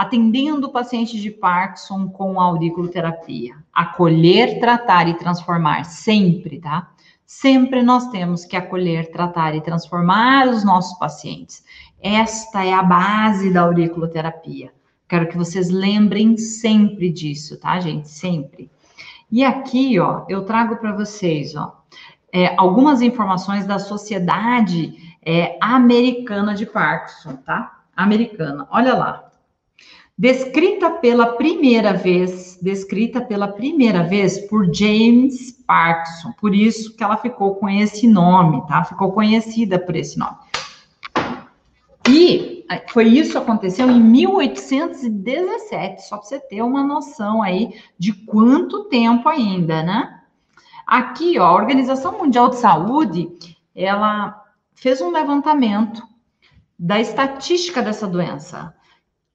atendendo 0.00 0.68
o 0.68 0.72
paciente 0.72 1.20
de 1.20 1.30
Parkinson 1.30 2.08
com 2.08 2.40
auriculoterapia. 2.40 3.56
Acolher, 3.70 4.58
tratar 4.58 5.06
e 5.06 5.12
transformar, 5.12 5.84
sempre, 5.84 6.58
tá? 6.58 6.88
Sempre 7.26 7.82
nós 7.82 8.08
temos 8.08 8.46
que 8.46 8.56
acolher, 8.56 9.10
tratar 9.10 9.54
e 9.54 9.60
transformar 9.60 10.48
os 10.48 10.64
nossos 10.64 10.98
pacientes. 10.98 11.62
Esta 12.00 12.64
é 12.64 12.72
a 12.72 12.82
base 12.82 13.52
da 13.52 13.60
auriculoterapia. 13.60 14.72
Quero 15.06 15.28
que 15.28 15.36
vocês 15.36 15.68
lembrem 15.68 16.34
sempre 16.38 17.10
disso, 17.10 17.60
tá, 17.60 17.78
gente? 17.78 18.08
Sempre. 18.08 18.70
E 19.30 19.44
aqui, 19.44 20.00
ó, 20.00 20.24
eu 20.30 20.46
trago 20.46 20.76
para 20.76 20.96
vocês, 20.96 21.54
ó, 21.54 21.78
é, 22.32 22.54
algumas 22.56 23.02
informações 23.02 23.66
da 23.66 23.78
Sociedade 23.78 24.94
é, 25.22 25.58
Americana 25.60 26.54
de 26.54 26.64
Parkinson, 26.64 27.36
tá? 27.36 27.82
Americana. 27.94 28.66
Olha 28.70 28.94
lá. 28.94 29.29
Descrita 30.20 30.90
pela 30.90 31.26
primeira 31.28 31.94
vez, 31.94 32.58
descrita 32.60 33.22
pela 33.22 33.48
primeira 33.48 34.02
vez 34.02 34.38
por 34.48 34.70
James 34.70 35.50
Parkinson. 35.66 36.34
Por 36.38 36.54
isso 36.54 36.94
que 36.94 37.02
ela 37.02 37.16
ficou 37.16 37.54
com 37.54 37.70
esse 37.70 38.06
nome, 38.06 38.60
tá? 38.66 38.84
Ficou 38.84 39.12
conhecida 39.12 39.78
por 39.78 39.96
esse 39.96 40.18
nome. 40.18 40.36
E 42.06 42.66
foi 42.90 43.06
isso 43.06 43.38
aconteceu 43.38 43.90
em 43.90 43.98
1817, 43.98 46.06
só 46.06 46.18
para 46.18 46.26
você 46.26 46.38
ter 46.38 46.60
uma 46.60 46.84
noção 46.84 47.42
aí 47.42 47.80
de 47.98 48.12
quanto 48.12 48.90
tempo 48.90 49.26
ainda, 49.26 49.82
né? 49.82 50.20
Aqui, 50.86 51.38
ó, 51.38 51.46
a 51.46 51.54
Organização 51.54 52.18
Mundial 52.18 52.50
de 52.50 52.56
Saúde, 52.56 53.30
ela 53.74 54.38
fez 54.74 55.00
um 55.00 55.10
levantamento 55.10 56.06
da 56.78 57.00
estatística 57.00 57.80
dessa 57.80 58.06
doença. 58.06 58.78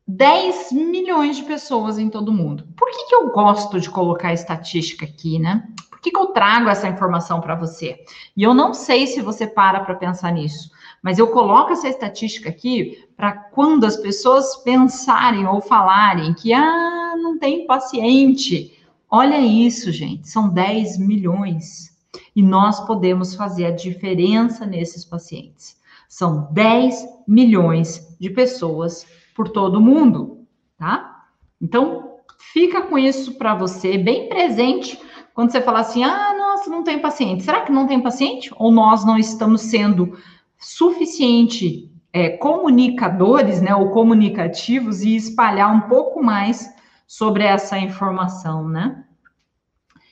10 0.07 0.71
milhões 0.71 1.37
de 1.37 1.43
pessoas 1.43 1.97
em 1.97 2.09
todo 2.09 2.29
o 2.29 2.33
mundo. 2.33 2.67
Por 2.75 2.89
que, 2.89 3.05
que 3.05 3.15
eu 3.15 3.31
gosto 3.31 3.79
de 3.79 3.89
colocar 3.89 4.33
estatística 4.33 5.05
aqui, 5.05 5.39
né? 5.39 5.67
Por 5.89 5.99
que, 5.99 6.11
que 6.11 6.17
eu 6.17 6.27
trago 6.27 6.69
essa 6.69 6.87
informação 6.87 7.41
para 7.41 7.55
você? 7.55 8.03
E 8.37 8.43
eu 8.43 8.53
não 8.53 8.73
sei 8.73 9.07
se 9.07 9.21
você 9.21 9.47
para 9.47 9.79
para 9.79 9.95
pensar 9.95 10.31
nisso, 10.31 10.69
mas 11.01 11.17
eu 11.17 11.29
coloco 11.29 11.73
essa 11.73 11.87
estatística 11.87 12.49
aqui 12.49 13.03
para 13.17 13.31
quando 13.31 13.85
as 13.85 13.97
pessoas 13.97 14.57
pensarem 14.57 15.47
ou 15.47 15.61
falarem 15.61 16.33
que, 16.33 16.53
ah, 16.53 17.15
não 17.17 17.39
tem 17.39 17.65
paciente, 17.65 18.75
Olha 19.17 19.39
isso, 19.39 19.93
gente, 19.93 20.27
são 20.27 20.49
10 20.49 20.97
milhões. 20.97 21.95
E 22.35 22.41
nós 22.41 22.85
podemos 22.85 23.35
fazer 23.35 23.65
a 23.65 23.71
diferença 23.71 24.65
nesses 24.65 25.05
pacientes. 25.05 25.77
São 26.09 26.51
10 26.51 27.07
milhões 27.27 28.15
de 28.19 28.29
pessoas 28.29 29.05
por 29.35 29.49
todo 29.49 29.81
mundo, 29.81 30.47
tá? 30.77 31.25
Então, 31.61 32.15
fica 32.53 32.81
com 32.81 32.97
isso 32.97 33.33
para 33.35 33.53
você 33.53 33.97
bem 33.97 34.29
presente 34.29 34.99
quando 35.33 35.51
você 35.51 35.61
falar 35.61 35.81
assim: 35.81 36.03
ah, 36.03 36.33
nossa, 36.35 36.69
não 36.69 36.83
tem 36.83 36.97
paciente. 36.97 37.43
Será 37.43 37.61
que 37.61 37.71
não 37.71 37.85
tem 37.85 37.99
paciente? 37.99 38.49
Ou 38.55 38.71
nós 38.71 39.05
não 39.05 39.19
estamos 39.19 39.61
sendo 39.61 40.17
suficiente 40.57 41.91
é, 42.13 42.29
comunicadores, 42.29 43.61
né, 43.61 43.75
ou 43.75 43.91
comunicativos 43.91 45.01
e 45.01 45.17
espalhar 45.17 45.69
um 45.75 45.81
pouco 45.81 46.23
mais 46.23 46.73
sobre 47.05 47.43
essa 47.43 47.77
informação, 47.77 48.67
né? 48.67 49.03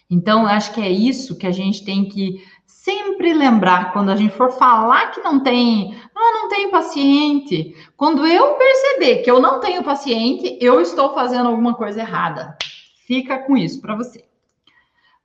Então, 0.10 0.46
acho 0.46 0.74
que 0.74 0.82
é 0.82 0.92
isso 0.92 1.38
que 1.38 1.48
a 1.48 1.52
gente 1.52 1.84
tem 1.84 2.08
que 2.08 2.44
sempre 2.66 3.34
lembrar 3.34 3.94
quando 3.94 4.10
a 4.10 4.16
gente 4.16 4.36
for 4.36 4.52
falar 4.52 5.12
que 5.12 5.22
não 5.22 5.40
tem, 5.40 5.96
ah, 6.24 6.32
não 6.32 6.50
tem 6.50 6.70
paciente. 6.70 7.76
Quando 7.98 8.26
eu 8.26 8.56
perceber 8.56 9.18
que 9.18 9.30
eu 9.30 9.40
não 9.40 9.60
tenho 9.60 9.84
paciente, 9.84 10.58
eu 10.62 10.80
estou 10.80 11.14
fazendo 11.14 11.50
alguma 11.50 11.74
coisa 11.74 12.00
errada. 12.00 12.58
Fica 13.06 13.40
com 13.40 13.58
isso 13.58 13.82
para 13.82 13.96
você. 13.96 14.26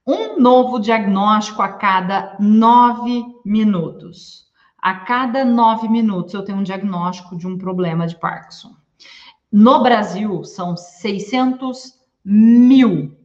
Um 0.07 0.41
novo 0.41 0.79
diagnóstico 0.79 1.61
a 1.61 1.69
cada 1.69 2.37
nove 2.41 3.25
minutos. 3.45 4.47
A 4.81 4.95
cada 4.95 5.45
nove 5.45 5.89
minutos 5.89 6.35
eu 6.35 6.45
tenho 6.45 6.59
um 6.59 6.63
diagnóstico 6.63 7.37
de 7.37 7.47
um 7.47 7.59
problema 7.59 8.07
de 8.07 8.17
Parkinson. 8.17 8.75
No 9.51 9.83
Brasil, 9.83 10.45
são 10.45 10.77
600 10.77 11.95
mil 12.25 13.18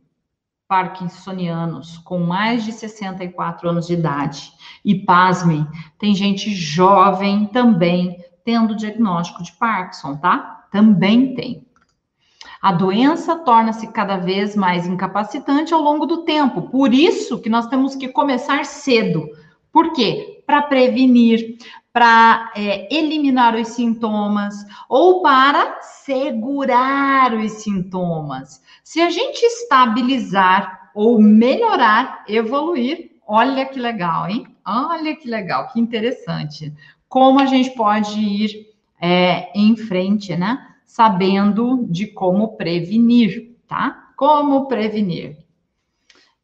parkinsonianos 0.74 2.00
com 2.00 2.18
mais 2.18 2.66
de 2.66 2.72
64 2.72 3.70
anos 3.70 3.86
de 3.86 3.94
idade. 3.94 4.52
E 4.84 4.96
pasmem, 4.96 5.68
tem 6.00 6.16
gente 6.16 6.50
jovem 6.50 7.46
também 7.46 8.18
tendo 8.44 8.76
diagnóstico 8.76 9.44
de 9.44 9.52
Parkinson, 9.52 10.18
tá? 10.18 10.66
Também 10.72 11.36
tem. 11.36 11.68
A 12.60 12.72
doença 12.72 13.36
torna-se 13.36 13.86
cada 13.92 14.18
vez 14.18 14.56
mais 14.56 14.88
incapacitante 14.88 15.76
ao 15.76 15.80
longo 15.80 16.08
do 16.08 16.24
tempo. 16.24 16.64
Por 16.64 16.92
isso 16.92 17.40
que 17.40 17.50
nós 17.50 17.68
temos 17.68 17.96
que 17.96 18.08
começar 18.08 18.66
cedo. 18.66 19.30
Por 19.72 19.94
quê? 19.94 20.33
Para 20.46 20.62
prevenir, 20.62 21.58
para 21.94 22.52
é, 22.56 22.94
eliminar 22.94 23.56
os 23.56 23.68
sintomas 23.70 24.56
ou 24.90 25.22
para 25.22 25.80
segurar 25.82 27.34
os 27.36 27.52
sintomas. 27.64 28.62
Se 28.84 29.00
a 29.00 29.12
gente 29.12 29.44
estabilizar 29.44 30.92
ou 30.96 31.22
melhorar, 31.22 32.24
evoluir, 32.28 33.12
olha 33.28 33.66
que 33.66 33.80
legal, 33.80 34.28
hein? 34.28 34.48
Olha 34.66 35.16
que 35.16 35.28
legal, 35.28 35.70
que 35.72 35.80
interessante. 35.80 36.74
Como 37.08 37.40
a 37.40 37.46
gente 37.46 37.72
pode 37.72 38.20
ir 38.20 38.74
é, 39.00 39.52
em 39.58 39.76
frente, 39.76 40.36
né? 40.36 40.68
Sabendo 40.86 41.86
de 41.90 42.08
como 42.08 42.58
prevenir, 42.58 43.56
tá? 43.68 44.10
Como 44.16 44.68
prevenir. 44.68 45.38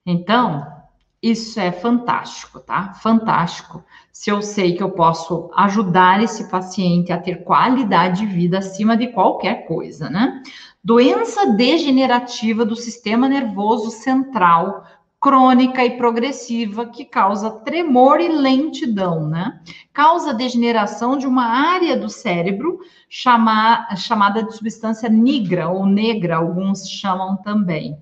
Então, 0.06 0.79
isso 1.22 1.60
é 1.60 1.72
fantástico, 1.72 2.60
tá? 2.62 2.94
Fantástico. 2.94 3.84
Se 4.12 4.30
eu 4.30 4.42
sei 4.42 4.76
que 4.76 4.84
eu 4.84 4.92
posso 4.92 5.50
ajudar 5.54 6.24
esse 6.24 6.50
paciente 6.50 7.12
a 7.12 7.20
ter 7.20 7.44
qualidade 7.44 8.22
de 8.22 8.26
vida 8.26 8.60
acima 8.60 8.96
de 8.96 9.08
qualquer 9.08 9.68
coisa, 9.68 10.10
né? 10.10 10.42
Doença 10.82 11.48
degenerativa 11.48 12.64
do 12.64 12.76
sistema 12.76 13.28
nervoso 13.28 13.92
central, 13.92 14.86
crônica 15.20 15.84
e 15.84 15.98
progressiva, 15.98 16.86
que 16.86 17.04
causa 17.04 17.52
tremor 17.52 18.22
e 18.22 18.30
lentidão, 18.30 19.28
né? 19.28 19.60
Causa 19.92 20.34
degeneração 20.34 21.18
de 21.18 21.28
uma 21.28 21.46
área 21.46 21.98
do 21.98 22.08
cérebro 22.08 22.80
chama, 23.10 23.94
chamada 23.98 24.42
de 24.42 24.56
substância 24.56 25.10
negra 25.10 25.68
ou 25.70 25.86
negra, 25.86 26.38
alguns 26.38 26.90
chamam 26.90 27.36
também 27.36 28.02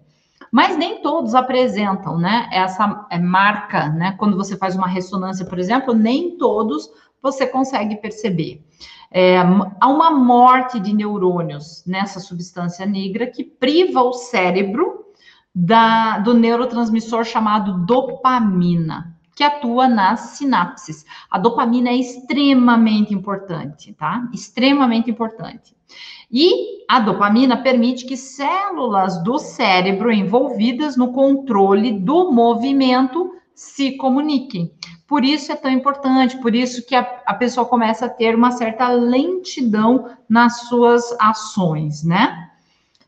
mas 0.52 0.78
nem 0.78 1.02
todos 1.02 1.36
apresentam, 1.36 2.18
né? 2.18 2.50
Essa 2.52 3.06
é, 3.10 3.20
marca, 3.20 3.90
né? 3.90 4.14
Quando 4.18 4.38
você 4.38 4.56
faz 4.58 4.76
uma 4.76 4.88
ressonância, 4.88 5.46
por 5.46 5.60
exemplo, 5.60 5.94
nem 5.94 6.38
todos 6.38 6.90
você 7.22 7.46
consegue 7.48 7.96
perceber. 7.98 8.64
É, 9.12 9.38
há 9.80 9.88
uma 9.88 10.12
morte 10.12 10.80
de 10.80 10.94
neurônios 10.94 11.84
nessa 11.86 12.20
substância 12.20 12.86
negra 12.86 13.26
que 13.28 13.44
priva 13.44 14.02
o 14.02 14.14
cérebro 14.14 15.06
da, 15.54 16.20
do 16.20 16.34
neurotransmissor 16.34 17.24
chamado 17.24 17.86
dopamina, 17.86 19.17
que 19.38 19.44
atua 19.44 19.88
nas 19.88 20.32
sinapses. 20.32 21.06
A 21.30 21.38
dopamina 21.38 21.90
é 21.92 21.96
extremamente 21.96 23.14
importante, 23.14 23.94
tá? 23.94 24.28
Extremamente 24.34 25.12
importante. 25.12 25.78
E 26.32 26.84
a 26.90 27.00
dopamina 27.00 27.56
permite 27.56 28.04
que 28.04 28.18
células 28.18 29.24
do 29.24 29.38
cérebro 29.38 30.12
envolvidas 30.12 30.98
no 30.98 31.14
controle 31.14 31.92
do 31.92 32.32
movimento 32.32 33.32
se 33.54 33.96
comuniquem. 33.96 34.74
Por 35.08 35.24
isso 35.24 35.52
é 35.52 35.56
tão 35.56 35.70
importante, 35.70 36.42
por 36.42 36.56
isso 36.56 36.84
que 36.88 36.96
a, 36.96 37.22
a 37.24 37.36
pessoa 37.36 37.68
começa 37.68 38.08
a 38.08 38.10
ter 38.10 38.34
uma 38.34 38.50
certa 38.50 38.90
lentidão 38.90 40.10
nas 40.28 40.62
suas 40.62 41.16
ações, 41.20 42.04
né? 42.04 42.50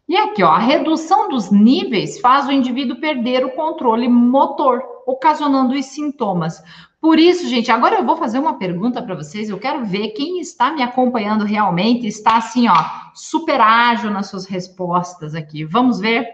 E 0.10 0.18
aqui, 0.18 0.42
ó, 0.42 0.50
a 0.50 0.58
redução 0.58 1.30
dos 1.30 1.52
níveis 1.52 2.20
faz 2.20 2.48
o 2.48 2.52
indivíduo 2.52 3.00
perder 3.00 3.46
o 3.46 3.52
controle 3.52 4.08
motor, 4.08 4.82
ocasionando 5.10 5.74
os 5.74 5.86
sintomas. 5.86 6.62
Por 7.02 7.18
isso, 7.18 7.48
gente, 7.48 7.72
agora 7.72 7.96
eu 7.96 8.06
vou 8.06 8.18
fazer 8.18 8.40
uma 8.40 8.58
pergunta 8.58 9.02
para 9.02 9.16
vocês. 9.16 9.50
Eu 9.50 9.58
quero 9.58 9.86
ver 9.86 10.10
quem 10.10 10.40
está 10.40 10.72
me 10.72 10.84
acompanhando 10.84 11.46
realmente, 11.46 12.06
está 12.08 12.38
assim, 12.38 12.68
ó, 12.68 12.76
super 13.16 13.62
ágil 13.62 14.12
nas 14.12 14.28
suas 14.28 14.46
respostas 14.46 15.34
aqui. 15.34 15.64
Vamos 15.64 16.00
ver 16.00 16.28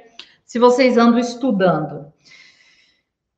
se 0.43 0.57
vocês 0.57 0.97
andam 0.97 1.19
estudando. 1.19 2.11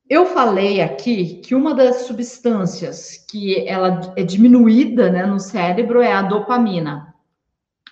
Eu 0.09 0.25
falei 0.25 0.79
aqui 0.79 1.41
que 1.41 1.53
uma 1.53 1.73
das 1.73 2.03
substâncias 2.03 3.25
que 3.29 3.67
ela 3.67 4.13
é 4.15 4.23
diminuída 4.23 5.11
né, 5.11 5.25
no 5.25 5.37
cérebro 5.37 6.01
é 6.01 6.13
a 6.13 6.21
dopamina. 6.21 7.13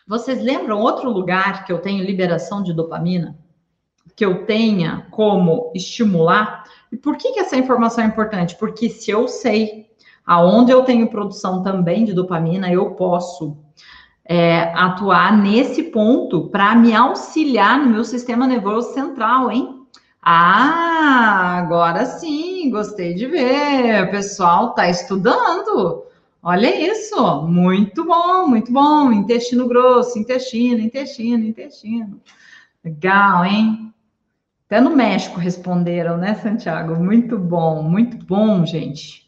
Vocês 0.07 0.41
lembram 0.41 0.79
outro 0.79 1.09
lugar 1.09 1.65
que 1.65 1.73
eu 1.73 1.79
tenho 1.79 2.05
liberação 2.05 2.63
de 2.63 2.73
dopamina? 2.73 3.37
Que 4.15 4.23
eu 4.23 4.45
tenha 4.45 5.07
como 5.11 5.73
estimular? 5.75 6.63
E 6.95 6.97
por 6.97 7.17
que, 7.17 7.33
que 7.33 7.41
essa 7.41 7.57
informação 7.57 8.05
é 8.05 8.07
importante? 8.07 8.55
Porque 8.55 8.87
se 8.87 9.11
eu 9.11 9.27
sei 9.27 9.85
aonde 10.25 10.71
eu 10.71 10.83
tenho 10.83 11.09
produção 11.09 11.61
também 11.61 12.05
de 12.05 12.13
dopamina, 12.13 12.71
eu 12.71 12.91
posso 12.91 13.57
é, 14.23 14.71
atuar 14.73 15.37
nesse 15.37 15.83
ponto 15.83 16.47
para 16.47 16.73
me 16.73 16.95
auxiliar 16.95 17.77
no 17.79 17.91
meu 17.91 18.05
sistema 18.05 18.47
nervoso 18.47 18.93
central, 18.93 19.51
hein? 19.51 19.85
Ah, 20.21 21.57
agora 21.57 22.05
sim, 22.05 22.69
gostei 22.69 23.13
de 23.13 23.27
ver. 23.27 24.05
O 24.05 24.11
pessoal 24.11 24.69
está 24.69 24.89
estudando. 24.89 26.05
Olha 26.41 26.73
isso, 26.89 27.41
muito 27.41 28.05
bom, 28.05 28.47
muito 28.47 28.71
bom. 28.71 29.11
Intestino 29.11 29.67
grosso, 29.67 30.17
intestino, 30.17 30.79
intestino, 30.79 31.43
intestino. 31.43 32.21
Legal, 32.81 33.43
hein? 33.43 33.93
Até 34.67 34.81
no 34.81 34.95
México 34.95 35.39
responderam, 35.39 36.17
né, 36.17 36.33
Santiago? 36.35 36.95
Muito 36.95 37.37
bom, 37.37 37.83
muito 37.83 38.17
bom, 38.25 38.65
gente. 38.65 39.23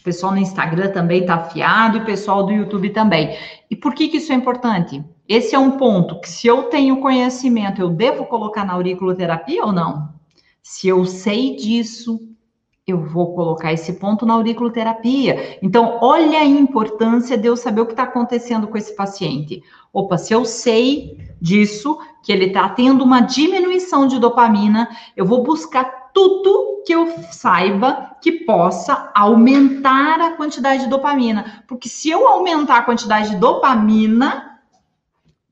O 0.00 0.02
pessoal 0.02 0.32
no 0.32 0.38
Instagram 0.38 0.92
também 0.92 1.22
está 1.22 1.36
afiado 1.36 1.96
e 1.96 2.00
o 2.00 2.04
pessoal 2.04 2.44
do 2.44 2.52
YouTube 2.52 2.90
também. 2.90 3.36
E 3.70 3.76
por 3.76 3.94
que, 3.94 4.08
que 4.08 4.18
isso 4.18 4.32
é 4.32 4.34
importante? 4.34 5.02
Esse 5.26 5.54
é 5.54 5.58
um 5.58 5.72
ponto 5.78 6.20
que, 6.20 6.28
se 6.28 6.46
eu 6.46 6.64
tenho 6.64 7.00
conhecimento, 7.00 7.80
eu 7.80 7.88
devo 7.88 8.26
colocar 8.26 8.64
na 8.64 8.74
auriculoterapia 8.74 9.64
ou 9.64 9.72
não? 9.72 10.12
Se 10.62 10.88
eu 10.88 11.06
sei 11.06 11.56
disso, 11.56 12.20
eu 12.86 12.98
vou 12.98 13.34
colocar 13.34 13.72
esse 13.72 13.94
ponto 13.94 14.26
na 14.26 14.34
auriculoterapia. 14.34 15.58
Então, 15.62 15.98
olha 16.02 16.38
a 16.38 16.44
importância 16.44 17.38
de 17.38 17.46
eu 17.46 17.56
saber 17.56 17.80
o 17.80 17.86
que 17.86 17.92
está 17.92 18.02
acontecendo 18.02 18.68
com 18.68 18.76
esse 18.76 18.94
paciente. 18.94 19.62
Opa, 19.92 20.18
se 20.18 20.32
eu 20.34 20.44
sei 20.44 21.16
disso, 21.40 21.98
que 22.22 22.32
ele 22.32 22.46
está 22.46 22.68
tendo 22.68 23.02
uma 23.02 23.20
diminuição 23.20 24.06
de 24.06 24.18
dopamina, 24.18 24.88
eu 25.16 25.24
vou 25.24 25.42
buscar 25.42 26.10
tudo 26.12 26.82
que 26.84 26.92
eu 26.92 27.08
saiba 27.30 28.16
que 28.20 28.32
possa 28.44 29.10
aumentar 29.14 30.20
a 30.20 30.32
quantidade 30.32 30.84
de 30.84 30.90
dopamina. 30.90 31.64
Porque 31.66 31.88
se 31.88 32.10
eu 32.10 32.26
aumentar 32.26 32.78
a 32.78 32.82
quantidade 32.82 33.30
de 33.30 33.36
dopamina, 33.36 34.58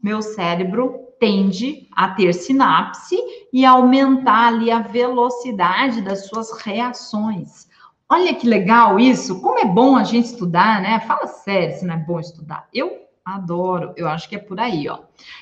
meu 0.03 0.21
cérebro 0.21 1.07
tende 1.19 1.89
a 1.95 2.11
ter 2.11 2.33
sinapse 2.33 3.17
e 3.53 3.65
aumentar 3.65 4.49
ali 4.49 4.71
a 4.71 4.81
velocidade 4.81 6.03
das 6.03 6.27
suas 6.27 6.53
reações. 6.61 7.67
Olha 8.09 8.35
que 8.35 8.49
legal 8.49 8.99
isso, 8.99 9.41
como 9.41 9.59
é 9.59 9.65
bom 9.65 9.97
a 9.97 10.05
gente 10.05 10.27
estudar, 10.27 10.81
né? 10.81 11.01
Fala 11.01 11.27
sério 11.27 11.77
se 11.77 11.85
não 11.85 11.95
é 11.95 11.99
bom 11.99 12.19
estudar. 12.19 12.67
Eu 12.73 13.08
adoro, 13.35 13.93
eu 13.97 14.09
acho 14.09 14.29
que 14.29 14.37
é 14.37 14.39
por 14.39 14.59
aí, 14.59 14.89
ó. 14.89 15.01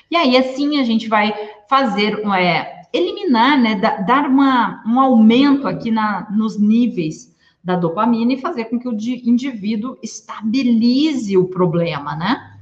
E 0.09 0.15
aí, 0.15 0.37
assim, 0.37 0.79
a 0.79 0.83
gente 0.83 1.07
vai 1.07 1.33
fazer, 1.69 2.19
é, 2.35 2.81
eliminar, 2.93 3.59
né, 3.59 3.75
dar 3.75 4.27
uma, 4.27 4.83
um 4.85 4.99
aumento 4.99 5.67
aqui 5.67 5.91
na, 5.91 6.27
nos 6.31 6.59
níveis 6.59 7.35
da 7.63 7.75
dopamina 7.75 8.33
e 8.33 8.41
fazer 8.41 8.65
com 8.65 8.79
que 8.79 8.87
o 8.87 8.93
indivíduo 8.93 9.97
estabilize 10.01 11.37
o 11.37 11.47
problema, 11.49 12.15
né? 12.15 12.53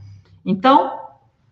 Então, 0.44 1.06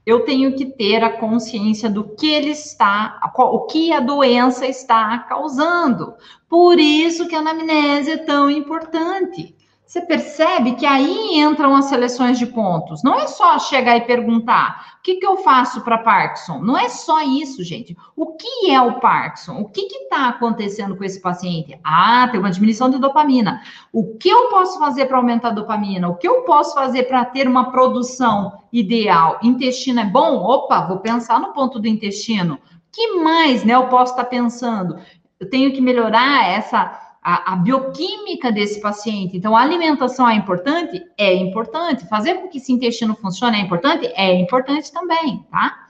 eu 0.06 0.22
tenho 0.22 0.56
que 0.56 0.66
ter 0.66 1.04
a 1.04 1.18
consciência 1.18 1.90
do 1.90 2.04
que 2.04 2.28
ele 2.28 2.50
está, 2.50 3.20
o 3.38 3.62
que 3.62 3.94
a 3.94 4.00
doença 4.00 4.66
está 4.66 5.18
causando. 5.20 6.14
Por 6.50 6.80
isso 6.80 7.28
que 7.28 7.36
a 7.36 7.40
anamnese 7.40 8.12
é 8.12 8.18
tão 8.18 8.50
importante. 8.50 9.56
Você 9.94 10.02
percebe 10.02 10.72
que 10.72 10.88
aí 10.88 11.40
entram 11.40 11.76
as 11.76 11.86
seleções 11.86 12.40
de 12.40 12.48
pontos. 12.48 13.04
Não 13.04 13.14
é 13.14 13.28
só 13.28 13.60
chegar 13.60 13.96
e 13.96 14.02
perguntar 14.02 14.96
o 14.98 15.04
que, 15.04 15.18
que 15.18 15.26
eu 15.28 15.38
faço 15.38 15.82
para 15.82 16.00
Parkinson. 16.00 16.58
Não 16.62 16.76
é 16.76 16.90
só 16.90 17.22
isso, 17.22 17.64
gente. 17.64 17.96
O 18.16 18.36
que 18.36 18.72
é 18.72 18.82
o 18.82 19.00
Parkinson? 19.00 19.60
O 19.60 19.70
que 19.70 19.82
está 19.82 20.30
acontecendo 20.30 20.98
com 20.98 21.04
esse 21.04 21.22
paciente? 21.22 21.80
Ah, 21.84 22.28
tem 22.28 22.40
uma 22.40 22.50
diminuição 22.50 22.90
de 22.90 22.98
dopamina. 22.98 23.62
O 23.92 24.18
que 24.18 24.30
eu 24.30 24.50
posso 24.50 24.80
fazer 24.80 25.06
para 25.06 25.18
aumentar 25.18 25.50
a 25.50 25.54
dopamina? 25.54 26.10
O 26.10 26.16
que 26.16 26.28
eu 26.28 26.42
posso 26.42 26.74
fazer 26.74 27.04
para 27.04 27.24
ter 27.26 27.48
uma 27.48 27.72
produção 27.72 28.52
ideal? 28.74 29.38
Intestino 29.44 30.00
é 30.00 30.06
bom? 30.06 30.38
Opa, 30.38 30.88
vou 30.88 31.02
pensar 31.02 31.40
no 31.40 31.54
ponto 31.54 31.78
do 31.78 31.88
intestino. 31.88 32.58
que 32.92 33.18
mais 33.18 33.64
né, 33.64 33.76
eu 33.76 33.90
posso 33.90 34.14
estar 34.14 34.24
tá 34.24 34.30
pensando? 34.32 34.98
Eu 35.40 35.48
tenho 35.48 35.72
que 35.72 35.82
melhorar 35.82 36.50
essa 36.50 37.03
a, 37.24 37.54
a, 37.54 37.56
bioquímica 37.56 38.52
desse 38.52 38.82
paciente. 38.82 39.38
Então, 39.38 39.56
a 39.56 39.62
alimentação 39.62 40.28
é 40.28 40.36
importante? 40.36 41.02
É 41.18 41.34
importante. 41.34 42.08
Fazer 42.08 42.36
com 42.36 42.50
que 42.50 42.58
esse 42.58 42.74
intestino 42.74 43.16
funcione 43.16 43.58
é 43.58 43.62
importante? 43.62 44.12
É 44.16 44.34
importante 44.34 44.92
também, 44.92 45.46
tá? 45.50 45.88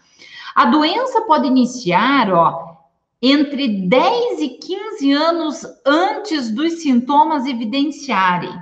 A 0.55 0.65
doença 0.65 1.21
pode 1.21 1.47
iniciar, 1.47 2.31
ó, 2.31 2.73
entre 3.21 3.87
10 3.87 4.41
e 4.41 4.49
15 4.49 5.11
anos 5.13 5.65
antes 5.85 6.51
dos 6.51 6.81
sintomas 6.81 7.45
evidenciarem. 7.45 8.53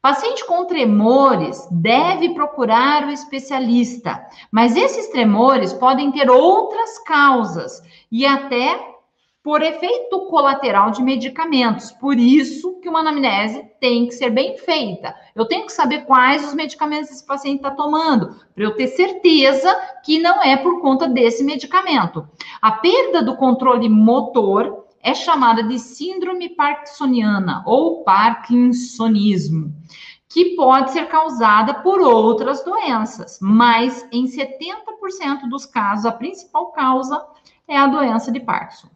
Paciente 0.00 0.46
com 0.46 0.66
tremores 0.66 1.66
deve 1.70 2.34
procurar 2.34 3.06
o 3.06 3.10
especialista, 3.10 4.22
mas 4.50 4.76
esses 4.76 5.08
tremores 5.08 5.72
podem 5.72 6.12
ter 6.12 6.30
outras 6.30 6.98
causas 7.00 7.82
e 8.12 8.26
até 8.26 8.93
por 9.44 9.62
efeito 9.62 10.20
colateral 10.30 10.90
de 10.90 11.02
medicamentos. 11.02 11.92
Por 11.92 12.18
isso 12.18 12.80
que 12.80 12.88
uma 12.88 13.00
anamnese 13.00 13.62
tem 13.78 14.06
que 14.06 14.14
ser 14.14 14.30
bem 14.30 14.56
feita. 14.56 15.14
Eu 15.34 15.44
tenho 15.44 15.66
que 15.66 15.72
saber 15.72 16.06
quais 16.06 16.48
os 16.48 16.54
medicamentos 16.54 17.10
esse 17.10 17.26
paciente 17.26 17.58
está 17.58 17.70
tomando, 17.70 18.40
para 18.54 18.64
eu 18.64 18.74
ter 18.74 18.88
certeza 18.88 19.70
que 20.02 20.18
não 20.18 20.42
é 20.42 20.56
por 20.56 20.80
conta 20.80 21.06
desse 21.06 21.44
medicamento. 21.44 22.26
A 22.62 22.72
perda 22.72 23.22
do 23.22 23.36
controle 23.36 23.86
motor 23.86 24.86
é 25.02 25.12
chamada 25.12 25.62
de 25.62 25.78
síndrome 25.78 26.48
parkinsoniana 26.48 27.62
ou 27.66 28.02
parkinsonismo, 28.02 29.74
que 30.26 30.56
pode 30.56 30.92
ser 30.92 31.06
causada 31.08 31.74
por 31.74 32.00
outras 32.00 32.64
doenças, 32.64 33.38
mas 33.42 34.08
em 34.10 34.24
70% 34.24 35.50
dos 35.50 35.66
casos 35.66 36.06
a 36.06 36.12
principal 36.12 36.72
causa 36.72 37.22
é 37.68 37.76
a 37.76 37.86
doença 37.86 38.32
de 38.32 38.40
Parkinson. 38.40 38.93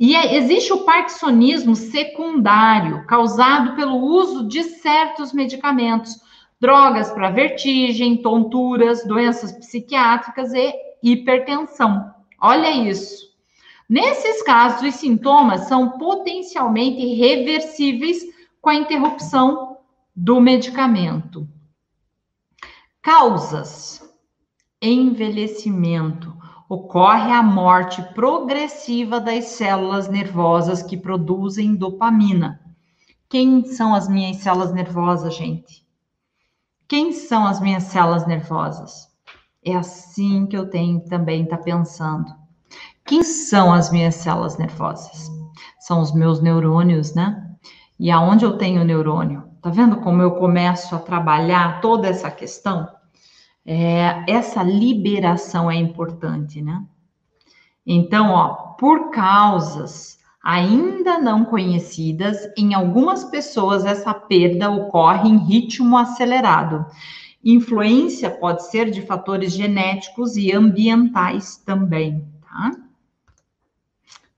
E 0.00 0.16
é, 0.16 0.34
existe 0.36 0.72
o 0.72 0.78
parkinsonismo 0.78 1.76
secundário, 1.76 3.04
causado 3.06 3.76
pelo 3.76 3.96
uso 3.98 4.48
de 4.48 4.62
certos 4.64 5.30
medicamentos, 5.30 6.18
drogas 6.58 7.10
para 7.10 7.30
vertigem, 7.30 8.22
tonturas, 8.22 9.04
doenças 9.04 9.52
psiquiátricas 9.52 10.54
e 10.54 10.72
hipertensão. 11.02 12.14
Olha 12.40 12.70
isso. 12.70 13.28
Nesses 13.86 14.42
casos, 14.42 14.88
os 14.88 14.94
sintomas 14.94 15.68
são 15.68 15.98
potencialmente 15.98 17.04
reversíveis 17.14 18.22
com 18.62 18.70
a 18.70 18.74
interrupção 18.76 19.76
do 20.16 20.40
medicamento. 20.40 21.46
Causas: 23.02 24.02
envelhecimento, 24.80 26.39
ocorre 26.70 27.32
a 27.32 27.42
morte 27.42 28.00
progressiva 28.14 29.18
das 29.18 29.46
células 29.46 30.08
nervosas 30.08 30.84
que 30.84 30.96
produzem 30.96 31.74
dopamina. 31.74 32.60
Quem 33.28 33.64
são 33.64 33.92
as 33.92 34.08
minhas 34.08 34.36
células 34.36 34.72
nervosas, 34.72 35.34
gente? 35.34 35.84
Quem 36.86 37.10
são 37.10 37.44
as 37.44 37.60
minhas 37.60 37.82
células 37.82 38.24
nervosas? 38.24 39.08
É 39.64 39.74
assim 39.74 40.46
que 40.46 40.56
eu 40.56 40.70
tenho 40.70 41.00
também 41.06 41.44
tá 41.44 41.58
pensando. 41.58 42.32
Quem 43.04 43.24
são 43.24 43.72
as 43.72 43.90
minhas 43.90 44.14
células 44.14 44.56
nervosas? 44.56 45.28
São 45.80 46.00
os 46.00 46.14
meus 46.14 46.40
neurônios, 46.40 47.14
né? 47.16 47.50
E 47.98 48.12
aonde 48.12 48.44
eu 48.44 48.56
tenho 48.56 48.84
neurônio? 48.84 49.42
Tá 49.60 49.70
vendo 49.70 49.96
como 49.96 50.22
eu 50.22 50.36
começo 50.36 50.94
a 50.94 51.00
trabalhar 51.00 51.80
toda 51.80 52.06
essa 52.06 52.30
questão? 52.30 52.88
É, 53.64 54.24
essa 54.26 54.62
liberação 54.62 55.70
é 55.70 55.76
importante, 55.76 56.62
né? 56.62 56.84
Então, 57.86 58.30
ó, 58.30 58.48
por 58.78 59.10
causas 59.10 60.18
ainda 60.42 61.18
não 61.18 61.44
conhecidas, 61.44 62.38
em 62.56 62.72
algumas 62.72 63.24
pessoas 63.24 63.84
essa 63.84 64.14
perda 64.14 64.70
ocorre 64.70 65.28
em 65.28 65.36
ritmo 65.36 65.96
acelerado. 65.96 66.86
Influência 67.44 68.30
pode 68.30 68.66
ser 68.70 68.90
de 68.90 69.02
fatores 69.02 69.52
genéticos 69.52 70.36
e 70.36 70.52
ambientais 70.52 71.56
também, 71.56 72.26
tá? 72.42 72.72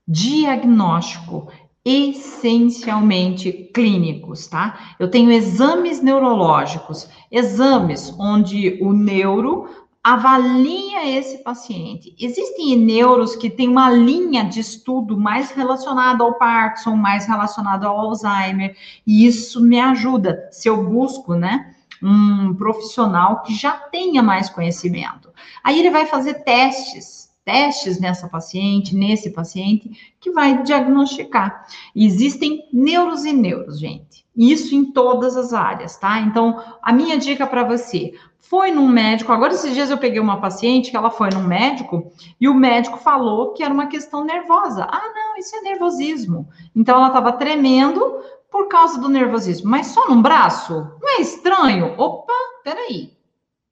Diagnóstico 0.07 1.49
essencialmente 1.85 3.51
clínicos, 3.73 4.47
tá? 4.47 4.95
Eu 4.97 5.09
tenho 5.09 5.31
exames 5.31 6.01
neurológicos, 6.01 7.09
exames 7.29 8.13
onde 8.17 8.79
o 8.81 8.93
neuro 8.93 9.67
avalia 10.01 11.17
esse 11.17 11.37
paciente. 11.39 12.13
Existem 12.19 12.77
neuros 12.77 13.35
que 13.35 13.49
têm 13.49 13.69
uma 13.69 13.89
linha 13.89 14.43
de 14.43 14.59
estudo 14.59 15.17
mais 15.17 15.51
relacionada 15.51 16.23
ao 16.23 16.37
Parkinson, 16.37 16.95
mais 16.95 17.25
relacionada 17.25 17.87
ao 17.87 17.97
Alzheimer, 17.97 18.75
e 19.07 19.25
isso 19.25 19.61
me 19.61 19.79
ajuda 19.79 20.49
se 20.51 20.67
eu 20.67 20.83
busco, 20.83 21.35
né, 21.35 21.73
um 22.01 22.53
profissional 22.53 23.43
que 23.43 23.55
já 23.55 23.71
tenha 23.71 24.21
mais 24.21 24.49
conhecimento. 24.49 25.29
Aí 25.63 25.79
ele 25.79 25.89
vai 25.89 26.05
fazer 26.05 26.43
testes 26.43 27.32
testes 27.43 27.99
nessa 27.99 28.27
paciente, 28.27 28.95
nesse 28.95 29.31
paciente, 29.31 30.15
que 30.19 30.31
vai 30.31 30.63
diagnosticar. 30.63 31.65
existem 31.95 32.67
neuros 32.71 33.25
e 33.25 33.33
neuros, 33.33 33.79
gente. 33.79 34.25
Isso 34.35 34.73
em 34.73 34.85
todas 34.85 35.37
as 35.37 35.53
áreas, 35.53 35.97
tá? 35.97 36.19
Então, 36.19 36.61
a 36.81 36.91
minha 36.91 37.17
dica 37.17 37.45
para 37.45 37.63
você, 37.63 38.13
foi 38.39 38.71
num 38.71 38.87
médico. 38.87 39.31
Agora, 39.31 39.53
esses 39.53 39.73
dias 39.73 39.89
eu 39.89 39.97
peguei 39.97 40.19
uma 40.19 40.39
paciente 40.39 40.91
que 40.91 40.97
ela 40.97 41.09
foi 41.09 41.29
num 41.29 41.43
médico 41.43 42.11
e 42.39 42.47
o 42.47 42.53
médico 42.53 42.97
falou 42.97 43.53
que 43.53 43.63
era 43.63 43.73
uma 43.73 43.87
questão 43.87 44.23
nervosa. 44.23 44.85
Ah, 44.89 45.11
não, 45.13 45.37
isso 45.37 45.55
é 45.55 45.61
nervosismo. 45.61 46.47
Então, 46.75 46.97
ela 46.97 47.07
estava 47.07 47.31
tremendo 47.33 48.21
por 48.51 48.67
causa 48.67 48.99
do 48.99 49.09
nervosismo, 49.09 49.69
mas 49.69 49.87
só 49.87 50.07
num 50.07 50.21
braço? 50.21 50.73
Não 51.01 51.17
é 51.17 51.21
estranho? 51.21 51.95
Opa, 51.97 52.33
peraí. 52.63 53.11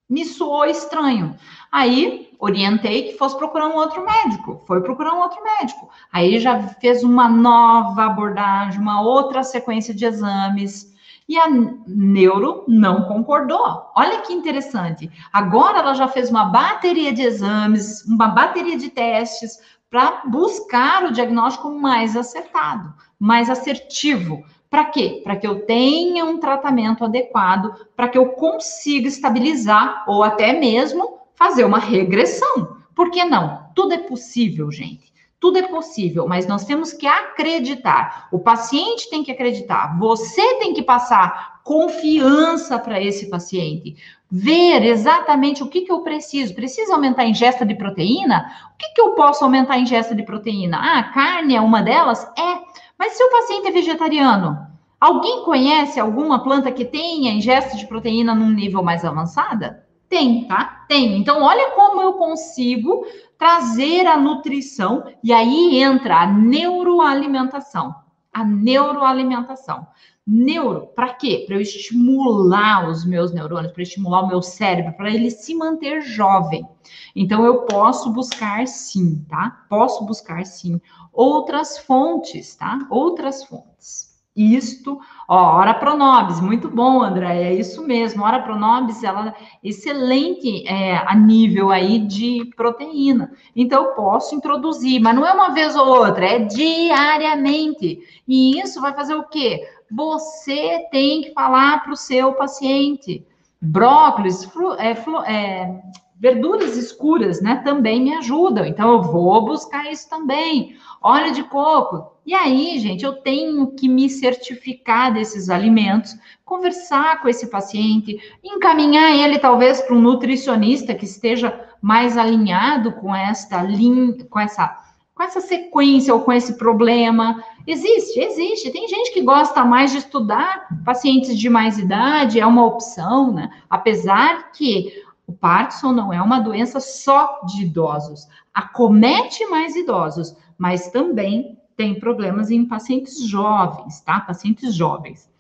Me 0.10 0.26
soou 0.26 0.66
estranho. 0.66 1.36
Aí, 1.72 2.31
orientei 2.42 3.04
que 3.04 3.18
fosse 3.18 3.38
procurar 3.38 3.68
um 3.68 3.76
outro 3.76 4.04
médico. 4.04 4.62
Foi 4.66 4.82
procurar 4.82 5.14
um 5.14 5.20
outro 5.20 5.42
médico. 5.44 5.88
Aí, 6.12 6.40
já 6.40 6.60
fez 6.60 7.04
uma 7.04 7.30
nova 7.30 8.06
abordagem, 8.06 8.82
uma 8.82 9.02
outra 9.02 9.44
sequência 9.44 9.94
de 9.94 10.04
exames 10.04 10.92
e 11.30 11.38
a 11.38 11.48
neuro 11.88 12.66
não 12.68 13.04
concordou. 13.04 13.92
Olha 13.96 14.22
que 14.22 14.34
interessante. 14.34 15.10
Agora 15.32 15.80
ela 15.80 15.94
já 15.94 16.08
fez 16.08 16.30
uma 16.30 16.46
bateria 16.46 17.14
de 17.14 17.22
exames, 17.22 18.04
uma 18.06 18.28
bateria 18.28 18.78
de 18.78 18.90
testes 18.90 19.60
para 19.90 20.24
buscar 20.26 21.06
o 21.06 21.12
diagnóstico 21.12 21.70
mais 21.70 22.18
acertado, 22.18 22.94
mais 23.20 23.50
assertivo. 23.50 24.44
Para 24.70 24.86
quê? 24.86 25.22
Para 25.24 25.36
que 25.36 25.46
eu 25.46 25.66
tenha 25.66 26.26
um 26.26 26.38
tratamento 26.38 27.06
adequado, 27.06 27.76
para 27.96 28.08
que 28.08 28.18
eu 28.18 28.30
consiga 28.30 29.08
estabilizar 29.08 30.04
ou 30.08 30.24
até 30.24 30.60
mesmo 30.60 31.21
fazer 31.42 31.66
uma 31.66 31.80
regressão. 31.80 32.78
Por 32.96 33.10
que 33.10 33.26
não? 33.26 33.64
Tudo 33.74 33.96
é 33.96 33.98
possível, 33.98 34.70
gente. 34.72 35.12
Tudo 35.40 35.58
é 35.58 35.64
possível, 35.64 36.28
mas 36.28 36.46
nós 36.46 36.66
temos 36.66 36.94
que 36.94 37.08
acreditar. 37.08 38.28
O 38.32 38.38
paciente 38.38 39.10
tem 39.10 39.24
que 39.24 39.32
acreditar. 39.32 39.98
Você 39.98 40.60
tem 40.60 40.72
que 40.72 40.84
passar 40.84 41.62
confiança 41.64 42.78
para 42.78 43.02
esse 43.02 43.28
paciente. 43.28 43.96
Ver 44.30 44.86
exatamente 44.86 45.64
o 45.64 45.68
que, 45.68 45.82
que 45.82 45.92
eu 45.92 46.02
preciso. 46.02 46.54
Preciso 46.54 46.94
aumentar 46.94 47.24
a 47.24 47.28
ingesta 47.28 47.66
de 47.66 47.74
proteína? 47.74 48.52
O 48.76 48.78
que, 48.78 48.90
que 48.94 49.02
eu 49.02 49.16
posso 49.16 49.44
aumentar 49.44 49.74
a 49.74 49.80
ingesta 49.80 50.14
de 50.14 50.22
proteína? 50.22 50.78
Ah, 50.80 51.04
carne 51.12 51.56
é 51.56 51.62
uma 51.62 51.82
delas? 51.82 52.24
É. 52.38 52.60
Mas 53.00 53.14
se 53.14 53.24
o 53.24 53.32
paciente 53.32 53.68
é 53.68 53.72
vegetariano, 53.72 54.60
alguém 55.00 55.44
conhece 55.44 56.00
alguma 56.00 56.44
planta 56.44 56.72
que 56.72 56.86
tenha 56.86 57.34
ingesta 57.34 57.76
de 57.76 57.88
proteína 57.88 58.36
num 58.36 58.52
nível 58.52 58.84
mais 58.84 59.04
avançada? 59.04 59.90
Tem, 60.12 60.44
tá? 60.46 60.84
Tem. 60.90 61.18
Então, 61.18 61.42
olha 61.42 61.72
como 61.72 62.02
eu 62.02 62.16
consigo 62.16 63.06
trazer 63.38 64.06
a 64.06 64.18
nutrição, 64.18 65.06
e 65.24 65.32
aí 65.32 65.82
entra 65.82 66.24
a 66.24 66.28
neuroalimentação. 66.28 67.96
A 68.34 68.44
neuroalimentação. 68.44 69.88
Neuro, 70.28 70.88
para 70.88 71.14
quê? 71.14 71.46
Para 71.48 71.56
eu 71.56 71.62
estimular 71.62 72.90
os 72.90 73.06
meus 73.06 73.34
neurônios, 73.34 73.72
para 73.72 73.84
estimular 73.84 74.24
o 74.24 74.28
meu 74.28 74.42
cérebro, 74.42 74.92
para 74.98 75.10
ele 75.10 75.32
se 75.32 75.56
manter 75.56 76.02
jovem. 76.02 76.68
Então, 77.16 77.46
eu 77.46 77.62
posso 77.62 78.12
buscar 78.12 78.68
sim, 78.68 79.26
tá? 79.30 79.64
Posso 79.70 80.06
buscar 80.06 80.46
sim 80.46 80.82
outras 81.14 81.78
fontes, 81.78 82.54
tá? 82.58 82.86
Outras 82.90 83.46
fontes. 83.46 84.11
Isto, 84.34 84.98
ó, 85.28 85.58
Ora 85.58 85.74
Pronobis, 85.74 86.40
muito 86.40 86.70
bom, 86.70 87.02
André, 87.04 87.44
é 87.44 87.54
isso 87.54 87.86
mesmo. 87.86 88.24
Ora 88.24 88.42
Pronobis, 88.42 89.04
ela 89.04 89.36
excelente 89.62 90.66
é, 90.66 90.96
a 91.06 91.14
nível 91.14 91.70
aí 91.70 92.00
de 92.00 92.50
proteína. 92.56 93.34
Então, 93.54 93.84
eu 93.84 93.92
posso 93.92 94.34
introduzir, 94.34 95.02
mas 95.02 95.14
não 95.16 95.26
é 95.26 95.34
uma 95.34 95.50
vez 95.50 95.76
ou 95.76 95.86
outra, 95.86 96.26
é 96.26 96.40
diariamente. 96.40 98.00
E 98.26 98.58
isso 98.62 98.80
vai 98.80 98.94
fazer 98.94 99.16
o 99.16 99.28
quê? 99.28 99.68
Você 99.92 100.88
tem 100.90 101.24
que 101.24 101.34
falar 101.34 101.84
para 101.84 101.92
o 101.92 101.98
seu 101.98 102.34
paciente. 102.34 103.26
Brócolis, 103.62 104.46
flu, 104.46 104.74
é, 104.76 104.96
flu, 104.96 105.22
é, 105.24 105.82
verduras 106.18 106.78
escuras, 106.78 107.42
né, 107.42 107.62
também 107.66 108.02
me 108.02 108.16
ajudam. 108.16 108.64
Então, 108.64 108.94
eu 108.94 109.02
vou 109.02 109.44
buscar 109.44 109.92
isso 109.92 110.10
também. 110.10 110.78
Óleo 111.02 111.34
de 111.34 111.44
coco, 111.44 112.11
e 112.26 112.36
aí, 112.36 112.78
gente, 112.80 113.04
eu 113.04 113.14
tenho 113.14 113.72
que 113.72 113.90
me 113.90 114.10
certificar 114.10 115.12
desses 115.12 115.50
alimentos, 115.50 116.16
conversar 116.46 117.20
com 117.22 117.28
esse 117.28 117.48
paciente, 117.48 118.20
encaminhar 118.44 119.12
ele 119.12 119.40
talvez 119.40 119.82
para 119.82 119.96
um 119.96 120.02
nutricionista 120.02 120.94
que 120.94 121.06
esteja 121.06 121.68
mais 121.82 122.18
alinhado 122.18 122.92
com 122.92 123.16
esta 123.16 123.64
linha, 123.64 124.24
com 124.30 124.40
essa 124.40 124.80
com 125.14 125.24
essa 125.24 125.42
sequência 125.42 126.14
ou 126.14 126.22
com 126.22 126.32
esse 126.32 126.58
problema. 126.58 127.44
Existe, 127.68 128.20
existe. 128.20 128.72
Tem 128.72 128.88
gente 128.88 129.14
que 129.14 129.22
gosta 129.22 129.64
mais 129.64 129.92
de 129.92 130.00
estudar 130.00 130.68
pacientes 130.84 131.38
de 131.38 131.50
mais 131.50 131.78
idade, 131.78 132.40
é 132.40 132.46
uma 132.46 132.66
opção, 132.66 133.32
né? 133.32 133.50
Apesar 133.70 134.52
que 134.52 135.04
o 135.28 135.34
Parkinson 135.34 135.92
não 135.92 136.12
é 136.12 136.22
uma 136.22 136.40
doença 136.40 136.80
só 136.80 137.42
de 137.46 137.64
idosos, 137.64 138.28
acomete 138.54 139.46
mais 139.46 139.76
idosos, 139.76 140.36
mas 140.58 140.90
também 140.90 141.58
tem 141.76 142.00
problemas 142.00 142.52
em 142.52 142.66
pacientes 142.66 143.28
jovens, 143.28 144.02
tá? 144.02 144.20
Pacientes 144.20 144.74
jovens. 144.74 145.32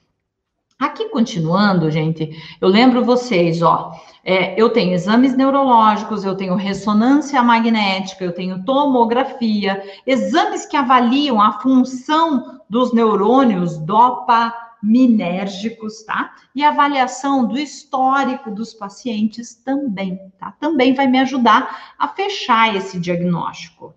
Aqui, 0.82 1.08
continuando, 1.10 1.90
gente, 1.92 2.32
eu 2.60 2.68
lembro 2.68 3.06
vocês, 3.06 3.62
ó, 3.62 3.94
é, 4.24 4.60
eu 4.60 4.72
tenho 4.72 4.94
exames 4.94 5.38
neurológicos, 5.38 6.26
eu 6.26 6.36
tenho 6.36 6.56
ressonância 6.56 7.44
magnética, 7.44 8.26
eu 8.26 8.34
tenho 8.34 8.66
tomografia, 8.66 9.84
exames 10.08 10.66
que 10.66 10.76
avaliam 10.76 11.40
a 11.40 11.60
função 11.60 12.62
dos 12.68 12.92
neurônios 12.94 13.78
dopaminérgicos, 13.78 16.02
tá? 16.02 16.34
E 16.56 16.64
avaliação 16.64 17.48
do 17.48 17.60
histórico 17.60 18.50
dos 18.50 18.74
pacientes 18.74 19.54
também, 19.54 20.20
tá? 20.40 20.52
Também 20.60 20.96
vai 20.96 21.06
me 21.06 21.20
ajudar 21.20 21.94
a 22.00 22.08
fechar 22.08 22.76
esse 22.76 23.00
diagnóstico. 23.00 23.94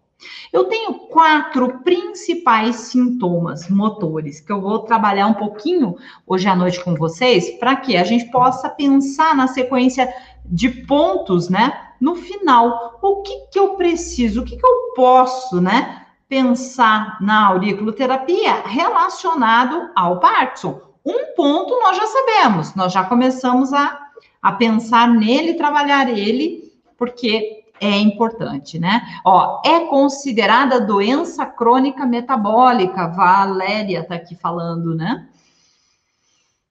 Eu 0.52 0.64
tenho 0.64 0.94
quatro 1.08 1.80
principais 1.80 2.76
sintomas 2.76 3.68
motores 3.68 4.40
que 4.40 4.52
eu 4.52 4.60
vou 4.60 4.80
trabalhar 4.80 5.26
um 5.26 5.34
pouquinho 5.34 5.96
hoje 6.26 6.48
à 6.48 6.54
noite 6.54 6.82
com 6.82 6.94
vocês, 6.94 7.50
para 7.58 7.76
que 7.76 7.96
a 7.96 8.04
gente 8.04 8.30
possa 8.30 8.68
pensar 8.68 9.34
na 9.34 9.46
sequência 9.46 10.12
de 10.44 10.68
pontos, 10.68 11.48
né? 11.48 11.90
No 12.00 12.16
final, 12.16 12.98
o 13.02 13.22
que, 13.22 13.46
que 13.50 13.58
eu 13.58 13.70
preciso, 13.76 14.42
o 14.42 14.44
que, 14.44 14.56
que 14.56 14.66
eu 14.66 14.92
posso, 14.94 15.60
né? 15.60 16.06
Pensar 16.28 17.18
na 17.20 17.48
auriculoterapia 17.48 18.62
relacionado 18.66 19.90
ao 19.94 20.20
Parkinson. 20.20 20.80
Um 21.04 21.34
ponto 21.34 21.78
nós 21.80 21.96
já 21.96 22.06
sabemos, 22.06 22.74
nós 22.74 22.92
já 22.92 23.04
começamos 23.04 23.72
a, 23.72 24.00
a 24.42 24.52
pensar 24.52 25.08
nele, 25.08 25.54
trabalhar 25.54 26.08
ele, 26.08 26.72
porque 26.96 27.63
é 27.80 27.98
importante, 27.98 28.78
né? 28.78 29.02
Ó, 29.24 29.60
é 29.64 29.86
considerada 29.86 30.80
doença 30.80 31.44
crônica 31.44 32.06
metabólica, 32.06 33.08
Valéria 33.08 34.04
tá 34.04 34.14
aqui 34.14 34.34
falando, 34.34 34.94
né? 34.94 35.28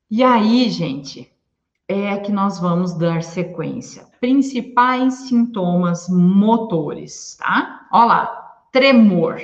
E 0.10 0.24
aí, 0.24 0.70
gente, 0.70 1.32
é 1.88 2.18
que 2.18 2.32
nós 2.32 2.60
vamos 2.60 2.94
dar 2.94 3.24
sequência. 3.24 4.06
Principais 4.20 5.14
sintomas 5.28 6.08
motores, 6.08 7.36
tá? 7.38 7.88
Ó 7.92 8.06
lá, 8.06 8.62
tremor, 8.72 9.40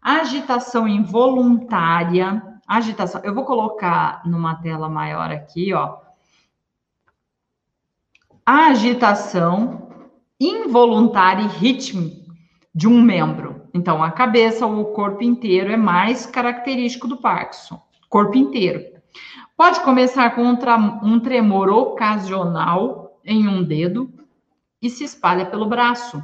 agitação 0.00 0.86
involuntária, 0.86 2.42
agitação. 2.66 3.20
Eu 3.24 3.34
vou 3.34 3.44
colocar 3.44 4.22
numa 4.24 4.54
tela 4.56 4.88
maior 4.88 5.30
aqui, 5.30 5.72
ó. 5.72 5.98
agitação 8.44 9.91
involuntária 10.46 11.42
e 11.42 11.58
ritmo 11.58 12.10
de 12.74 12.88
um 12.88 13.00
membro. 13.00 13.62
Então, 13.74 14.02
a 14.02 14.10
cabeça 14.10 14.66
ou 14.66 14.80
o 14.80 14.92
corpo 14.92 15.22
inteiro 15.22 15.70
é 15.70 15.76
mais 15.76 16.26
característico 16.26 17.06
do 17.06 17.16
Parkinson. 17.16 17.80
Corpo 18.08 18.36
inteiro. 18.36 18.92
Pode 19.56 19.80
começar 19.80 20.34
com 20.34 20.42
um, 20.42 21.20
tremor 21.20 21.68
ocasional 21.70 23.20
em 23.24 23.46
um 23.46 23.62
dedo 23.62 24.12
e 24.80 24.90
se 24.90 25.04
espalha 25.04 25.46
pelo 25.46 25.66
braço. 25.66 26.20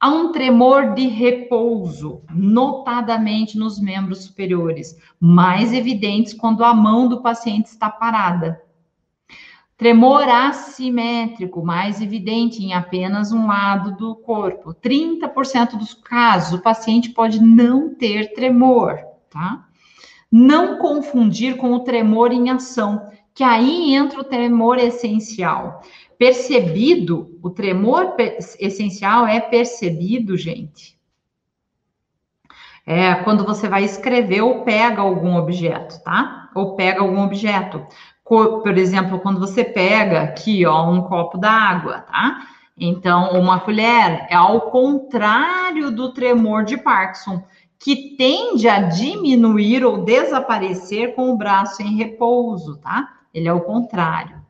Há 0.00 0.08
um 0.08 0.32
tremor 0.32 0.94
de 0.94 1.06
repouso, 1.06 2.22
notadamente 2.30 3.58
nos 3.58 3.78
membros 3.78 4.24
superiores, 4.24 4.96
mais 5.20 5.72
evidentes 5.72 6.32
quando 6.32 6.64
a 6.64 6.72
mão 6.72 7.08
do 7.08 7.20
paciente 7.20 7.66
está 7.66 7.90
parada. 7.90 8.61
Tremor 9.82 10.28
assimétrico, 10.28 11.60
mais 11.60 12.00
evidente 12.00 12.64
em 12.64 12.72
apenas 12.72 13.32
um 13.32 13.48
lado 13.48 13.96
do 13.96 14.14
corpo. 14.14 14.72
30% 14.72 15.76
dos 15.76 15.92
casos, 15.92 16.60
o 16.60 16.62
paciente 16.62 17.10
pode 17.10 17.42
não 17.42 17.92
ter 17.92 18.32
tremor, 18.32 19.00
tá? 19.28 19.66
Não 20.30 20.78
confundir 20.78 21.56
com 21.56 21.72
o 21.72 21.80
tremor 21.80 22.30
em 22.30 22.48
ação, 22.48 23.10
que 23.34 23.42
aí 23.42 23.92
entra 23.92 24.20
o 24.20 24.24
tremor 24.24 24.78
essencial. 24.78 25.82
Percebido, 26.16 27.36
o 27.42 27.50
tremor 27.50 28.14
essencial 28.60 29.26
é 29.26 29.40
percebido, 29.40 30.36
gente. 30.36 30.96
É 32.86 33.16
quando 33.16 33.44
você 33.44 33.68
vai 33.68 33.82
escrever 33.82 34.42
ou 34.42 34.62
pega 34.62 35.02
algum 35.02 35.34
objeto, 35.34 36.00
tá? 36.04 36.50
Ou 36.54 36.76
pega 36.76 37.00
algum 37.00 37.24
objeto 37.24 37.84
por 38.32 38.78
exemplo, 38.78 39.18
quando 39.20 39.38
você 39.38 39.62
pega 39.62 40.22
aqui, 40.22 40.64
ó, 40.64 40.90
um 40.90 41.02
copo 41.02 41.36
d'água, 41.36 42.00
tá? 42.00 42.46
Então, 42.78 43.38
uma 43.38 43.60
colher 43.60 44.26
é 44.30 44.34
ao 44.34 44.62
contrário 44.62 45.90
do 45.90 46.14
tremor 46.14 46.64
de 46.64 46.78
Parkinson, 46.78 47.44
que 47.78 48.16
tende 48.16 48.68
a 48.68 48.80
diminuir 48.80 49.84
ou 49.84 50.04
desaparecer 50.04 51.14
com 51.14 51.30
o 51.30 51.36
braço 51.36 51.82
em 51.82 51.96
repouso, 51.96 52.78
tá? 52.78 53.06
Ele 53.34 53.48
é 53.48 53.52
o 53.52 53.60
contrário. 53.60 54.40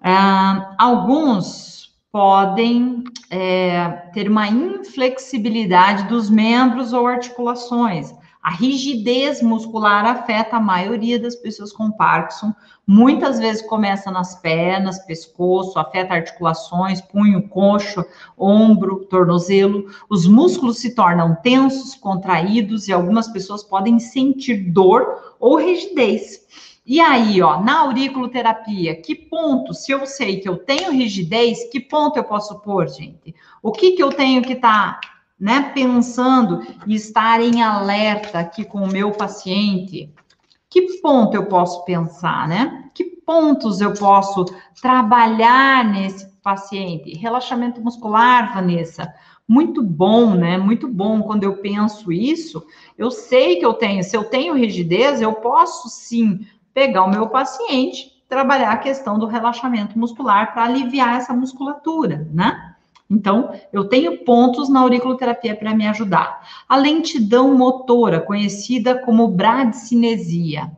Ah, 0.00 0.74
alguns 0.78 1.94
podem 2.10 3.04
é, 3.28 3.88
ter 4.14 4.30
uma 4.30 4.48
inflexibilidade 4.48 6.04
dos 6.04 6.30
membros 6.30 6.94
ou 6.94 7.06
articulações. 7.06 8.14
A 8.46 8.50
rigidez 8.50 9.42
muscular 9.42 10.06
afeta 10.06 10.54
a 10.54 10.60
maioria 10.60 11.18
das 11.18 11.34
pessoas 11.34 11.72
com 11.72 11.90
Parkinson. 11.90 12.54
Muitas 12.86 13.40
vezes 13.40 13.60
começa 13.60 14.08
nas 14.08 14.40
pernas, 14.40 15.04
pescoço, 15.04 15.76
afeta 15.80 16.14
articulações, 16.14 17.00
punho, 17.00 17.48
coxo, 17.48 18.04
ombro, 18.38 19.04
tornozelo. 19.06 19.86
Os 20.08 20.28
músculos 20.28 20.78
se 20.78 20.94
tornam 20.94 21.34
tensos, 21.42 21.96
contraídos 21.96 22.86
e 22.86 22.92
algumas 22.92 23.26
pessoas 23.26 23.64
podem 23.64 23.98
sentir 23.98 24.70
dor 24.70 25.34
ou 25.40 25.56
rigidez. 25.56 26.46
E 26.86 27.00
aí, 27.00 27.42
ó, 27.42 27.60
na 27.60 27.80
auriculoterapia, 27.80 28.94
que 29.02 29.16
ponto, 29.16 29.74
se 29.74 29.90
eu 29.90 30.06
sei 30.06 30.38
que 30.38 30.48
eu 30.48 30.56
tenho 30.56 30.92
rigidez, 30.92 31.68
que 31.72 31.80
ponto 31.80 32.16
eu 32.16 32.22
posso 32.22 32.60
pôr, 32.60 32.88
gente? 32.88 33.34
O 33.60 33.72
que 33.72 33.96
que 33.96 34.02
eu 34.04 34.10
tenho 34.10 34.40
que 34.40 34.52
estar 34.52 35.00
tá 35.00 35.15
né, 35.38 35.70
pensando 35.74 36.66
e 36.86 36.94
estar 36.94 37.40
em 37.40 37.62
alerta 37.62 38.38
aqui 38.38 38.64
com 38.64 38.78
o 38.78 38.90
meu 38.90 39.12
paciente, 39.12 40.12
que 40.68 41.00
ponto 41.00 41.34
eu 41.34 41.46
posso 41.46 41.84
pensar, 41.84 42.48
né? 42.48 42.90
Que 42.94 43.04
pontos 43.04 43.80
eu 43.80 43.94
posso 43.94 44.44
trabalhar 44.80 45.84
nesse 45.84 46.28
paciente? 46.42 47.16
Relaxamento 47.16 47.80
muscular, 47.80 48.52
Vanessa. 48.54 49.12
Muito 49.48 49.82
bom, 49.82 50.34
né? 50.34 50.58
Muito 50.58 50.88
bom 50.88 51.22
quando 51.22 51.44
eu 51.44 51.56
penso 51.58 52.10
isso. 52.12 52.66
Eu 52.98 53.10
sei 53.10 53.56
que 53.56 53.64
eu 53.64 53.74
tenho, 53.74 54.02
se 54.02 54.16
eu 54.16 54.24
tenho 54.24 54.54
rigidez, 54.54 55.20
eu 55.22 55.34
posso 55.34 55.88
sim 55.88 56.46
pegar 56.74 57.04
o 57.04 57.10
meu 57.10 57.28
paciente, 57.28 58.22
trabalhar 58.28 58.72
a 58.72 58.78
questão 58.78 59.18
do 59.18 59.26
relaxamento 59.26 59.98
muscular 59.98 60.52
para 60.52 60.64
aliviar 60.64 61.16
essa 61.16 61.32
musculatura, 61.32 62.28
né? 62.32 62.75
Então, 63.08 63.52
eu 63.72 63.84
tenho 63.84 64.24
pontos 64.24 64.68
na 64.68 64.80
auriculoterapia 64.80 65.54
para 65.54 65.74
me 65.74 65.86
ajudar. 65.86 66.40
A 66.68 66.76
lentidão 66.76 67.56
motora, 67.56 68.20
conhecida 68.20 68.98
como 68.98 69.28
bradicinesia, 69.28 70.70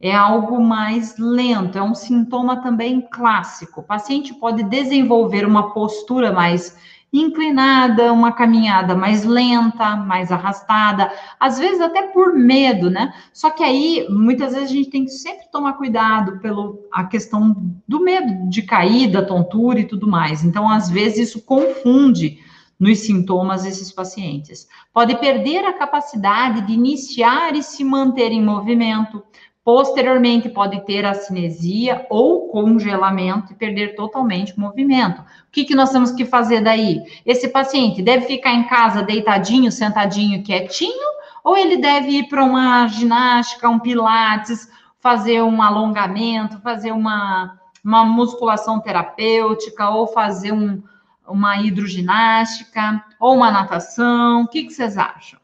é 0.00 0.12
algo 0.12 0.60
mais 0.60 1.16
lento, 1.16 1.78
é 1.78 1.82
um 1.82 1.94
sintoma 1.94 2.60
também 2.60 3.00
clássico. 3.00 3.80
O 3.80 3.84
paciente 3.84 4.34
pode 4.34 4.64
desenvolver 4.64 5.46
uma 5.46 5.72
postura 5.72 6.32
mais 6.32 6.76
inclinada, 7.12 8.12
uma 8.12 8.32
caminhada 8.32 8.94
mais 8.94 9.24
lenta, 9.24 9.96
mais 9.96 10.32
arrastada, 10.32 11.12
às 11.38 11.58
vezes 11.58 11.80
até 11.80 12.08
por 12.08 12.32
medo, 12.34 12.88
né? 12.88 13.12
Só 13.32 13.50
que 13.50 13.62
aí, 13.62 14.06
muitas 14.08 14.54
vezes 14.54 14.70
a 14.70 14.72
gente 14.72 14.90
tem 14.90 15.04
que 15.04 15.10
sempre 15.10 15.46
tomar 15.52 15.74
cuidado 15.74 16.38
pelo 16.40 16.88
a 16.90 17.04
questão 17.04 17.54
do 17.86 18.00
medo 18.00 18.48
de 18.48 18.62
caída, 18.62 19.26
tontura 19.26 19.80
e 19.80 19.86
tudo 19.86 20.08
mais. 20.08 20.42
Então, 20.42 20.68
às 20.68 20.88
vezes 20.88 21.28
isso 21.28 21.44
confunde 21.44 22.38
nos 22.80 23.00
sintomas 23.00 23.62
desses 23.62 23.92
pacientes. 23.92 24.66
Pode 24.92 25.16
perder 25.18 25.64
a 25.64 25.72
capacidade 25.72 26.62
de 26.62 26.72
iniciar 26.72 27.54
e 27.54 27.62
se 27.62 27.84
manter 27.84 28.32
em 28.32 28.42
movimento, 28.42 29.22
Posteriormente, 29.64 30.48
pode 30.48 30.84
ter 30.84 31.04
a 31.04 31.14
cinesia 31.14 32.04
ou 32.10 32.48
congelamento 32.48 33.52
e 33.52 33.54
perder 33.54 33.94
totalmente 33.94 34.52
o 34.56 34.60
movimento. 34.60 35.20
O 35.20 35.24
que, 35.52 35.64
que 35.64 35.74
nós 35.74 35.90
temos 35.90 36.10
que 36.10 36.24
fazer 36.24 36.60
daí? 36.60 37.00
Esse 37.24 37.46
paciente 37.46 38.02
deve 38.02 38.26
ficar 38.26 38.52
em 38.54 38.64
casa 38.64 39.04
deitadinho, 39.04 39.70
sentadinho, 39.70 40.42
quietinho, 40.42 41.12
ou 41.44 41.56
ele 41.56 41.76
deve 41.76 42.08
ir 42.08 42.28
para 42.28 42.42
uma 42.42 42.88
ginástica, 42.88 43.68
um 43.68 43.78
pilates, 43.78 44.68
fazer 44.98 45.42
um 45.42 45.62
alongamento, 45.62 46.60
fazer 46.60 46.90
uma, 46.90 47.56
uma 47.84 48.04
musculação 48.04 48.80
terapêutica, 48.80 49.90
ou 49.90 50.08
fazer 50.08 50.52
um, 50.52 50.82
uma 51.26 51.58
hidroginástica, 51.58 53.04
ou 53.20 53.36
uma 53.36 53.52
natação? 53.52 54.42
O 54.42 54.48
que, 54.48 54.64
que 54.64 54.72
vocês 54.72 54.98
acham? 54.98 55.41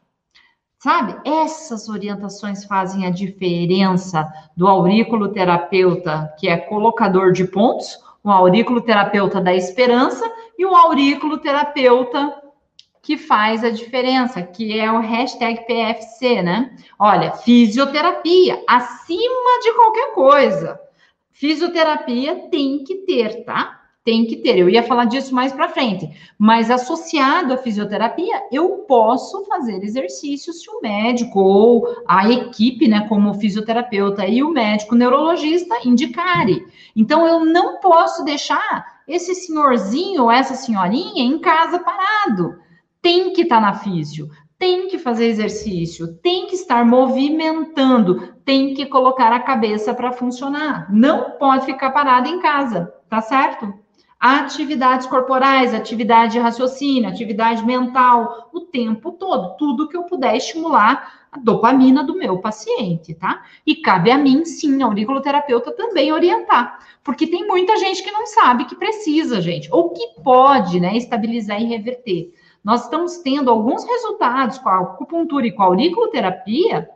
Sabe? 0.79 1.17
Essas 1.25 1.89
orientações 1.89 2.63
fazem 2.63 3.05
a 3.05 3.09
diferença 3.09 4.25
do 4.55 4.65
auriculoterapeuta, 4.65 6.33
que 6.39 6.47
é 6.47 6.55
colocador 6.55 7.33
de 7.33 7.43
pontos, 7.43 7.99
o 8.23 8.31
auriculoterapeuta 8.31 9.41
da 9.41 9.53
esperança 9.53 10.23
e 10.57 10.65
o 10.65 10.73
auriculoterapeuta 10.73 12.33
que 13.01 13.17
faz 13.17 13.63
a 13.63 13.69
diferença, 13.69 14.41
que 14.41 14.77
é 14.79 14.89
o 14.89 14.99
hashtag 14.99 15.65
PFC, 15.65 16.41
né? 16.41 16.73
Olha, 16.97 17.31
fisioterapia, 17.31 18.63
acima 18.67 19.59
de 19.61 19.73
qualquer 19.73 20.13
coisa. 20.13 20.79
Fisioterapia 21.31 22.47
tem 22.49 22.83
que 22.83 22.95
ter, 23.05 23.43
tá? 23.43 23.78
Tem 24.03 24.25
que 24.25 24.37
ter. 24.37 24.57
Eu 24.57 24.69
ia 24.69 24.83
falar 24.83 25.05
disso 25.05 25.35
mais 25.35 25.51
para 25.51 25.69
frente, 25.69 26.09
mas 26.37 26.71
associado 26.71 27.53
à 27.53 27.57
fisioterapia, 27.57 28.43
eu 28.51 28.85
posso 28.87 29.45
fazer 29.45 29.83
exercícios 29.83 30.61
se 30.61 30.69
o 30.69 30.81
médico 30.81 31.39
ou 31.39 31.87
a 32.07 32.29
equipe, 32.29 32.87
né, 32.87 33.07
como 33.07 33.33
fisioterapeuta 33.35 34.25
e 34.25 34.41
o 34.41 34.51
médico 34.51 34.95
neurologista 34.95 35.75
indicarem. 35.85 36.65
Então 36.95 37.27
eu 37.27 37.45
não 37.45 37.79
posso 37.79 38.23
deixar 38.23 38.99
esse 39.07 39.35
senhorzinho 39.35 40.23
ou 40.23 40.31
essa 40.31 40.55
senhorinha 40.55 41.23
em 41.23 41.39
casa 41.39 41.79
parado. 41.79 42.59
Tem 43.01 43.33
que 43.33 43.41
estar 43.41 43.55
tá 43.55 43.61
na 43.61 43.73
físio, 43.73 44.29
tem 44.57 44.87
que 44.87 44.97
fazer 44.97 45.27
exercício, 45.27 46.15
tem 46.15 46.47
que 46.47 46.55
estar 46.55 46.85
movimentando, 46.85 48.33
tem 48.43 48.73
que 48.73 48.85
colocar 48.85 49.31
a 49.31 49.39
cabeça 49.39 49.93
para 49.93 50.11
funcionar. 50.11 50.87
Não 50.91 51.31
pode 51.31 51.65
ficar 51.65 51.91
parado 51.91 52.27
em 52.27 52.39
casa, 52.41 52.93
tá 53.09 53.21
certo? 53.21 53.73
Atividades 54.19 55.07
corporais, 55.07 55.73
atividade 55.73 56.33
de 56.33 56.39
raciocínio, 56.39 57.07
atividade 57.07 57.65
mental, 57.65 58.49
o 58.51 58.59
tempo 58.59 59.13
todo, 59.13 59.55
tudo 59.55 59.87
que 59.87 59.95
eu 59.95 60.03
puder 60.03 60.35
estimular 60.35 61.27
a 61.31 61.39
dopamina 61.39 62.03
do 62.03 62.17
meu 62.17 62.39
paciente, 62.39 63.13
tá? 63.13 63.43
E 63.65 63.77
cabe 63.77 64.11
a 64.11 64.17
mim, 64.17 64.43
sim, 64.43 64.81
auriculoterapeuta, 64.81 65.71
também 65.71 66.11
orientar, 66.11 66.79
porque 67.01 67.27
tem 67.27 67.47
muita 67.47 67.77
gente 67.77 68.03
que 68.03 68.11
não 68.11 68.25
sabe 68.27 68.65
que 68.65 68.75
precisa, 68.75 69.39
gente, 69.39 69.69
ou 69.71 69.91
que 69.91 70.21
pode, 70.21 70.81
né, 70.81 70.97
estabilizar 70.97 71.61
e 71.61 71.65
reverter. 71.65 72.33
Nós 72.61 72.83
estamos 72.83 73.19
tendo 73.19 73.49
alguns 73.49 73.85
resultados 73.85 74.57
com 74.57 74.67
a 74.67 74.79
acupuntura 74.81 75.47
e 75.47 75.51
com 75.51 75.63
a 75.63 75.67
auriculoterapia 75.67 76.89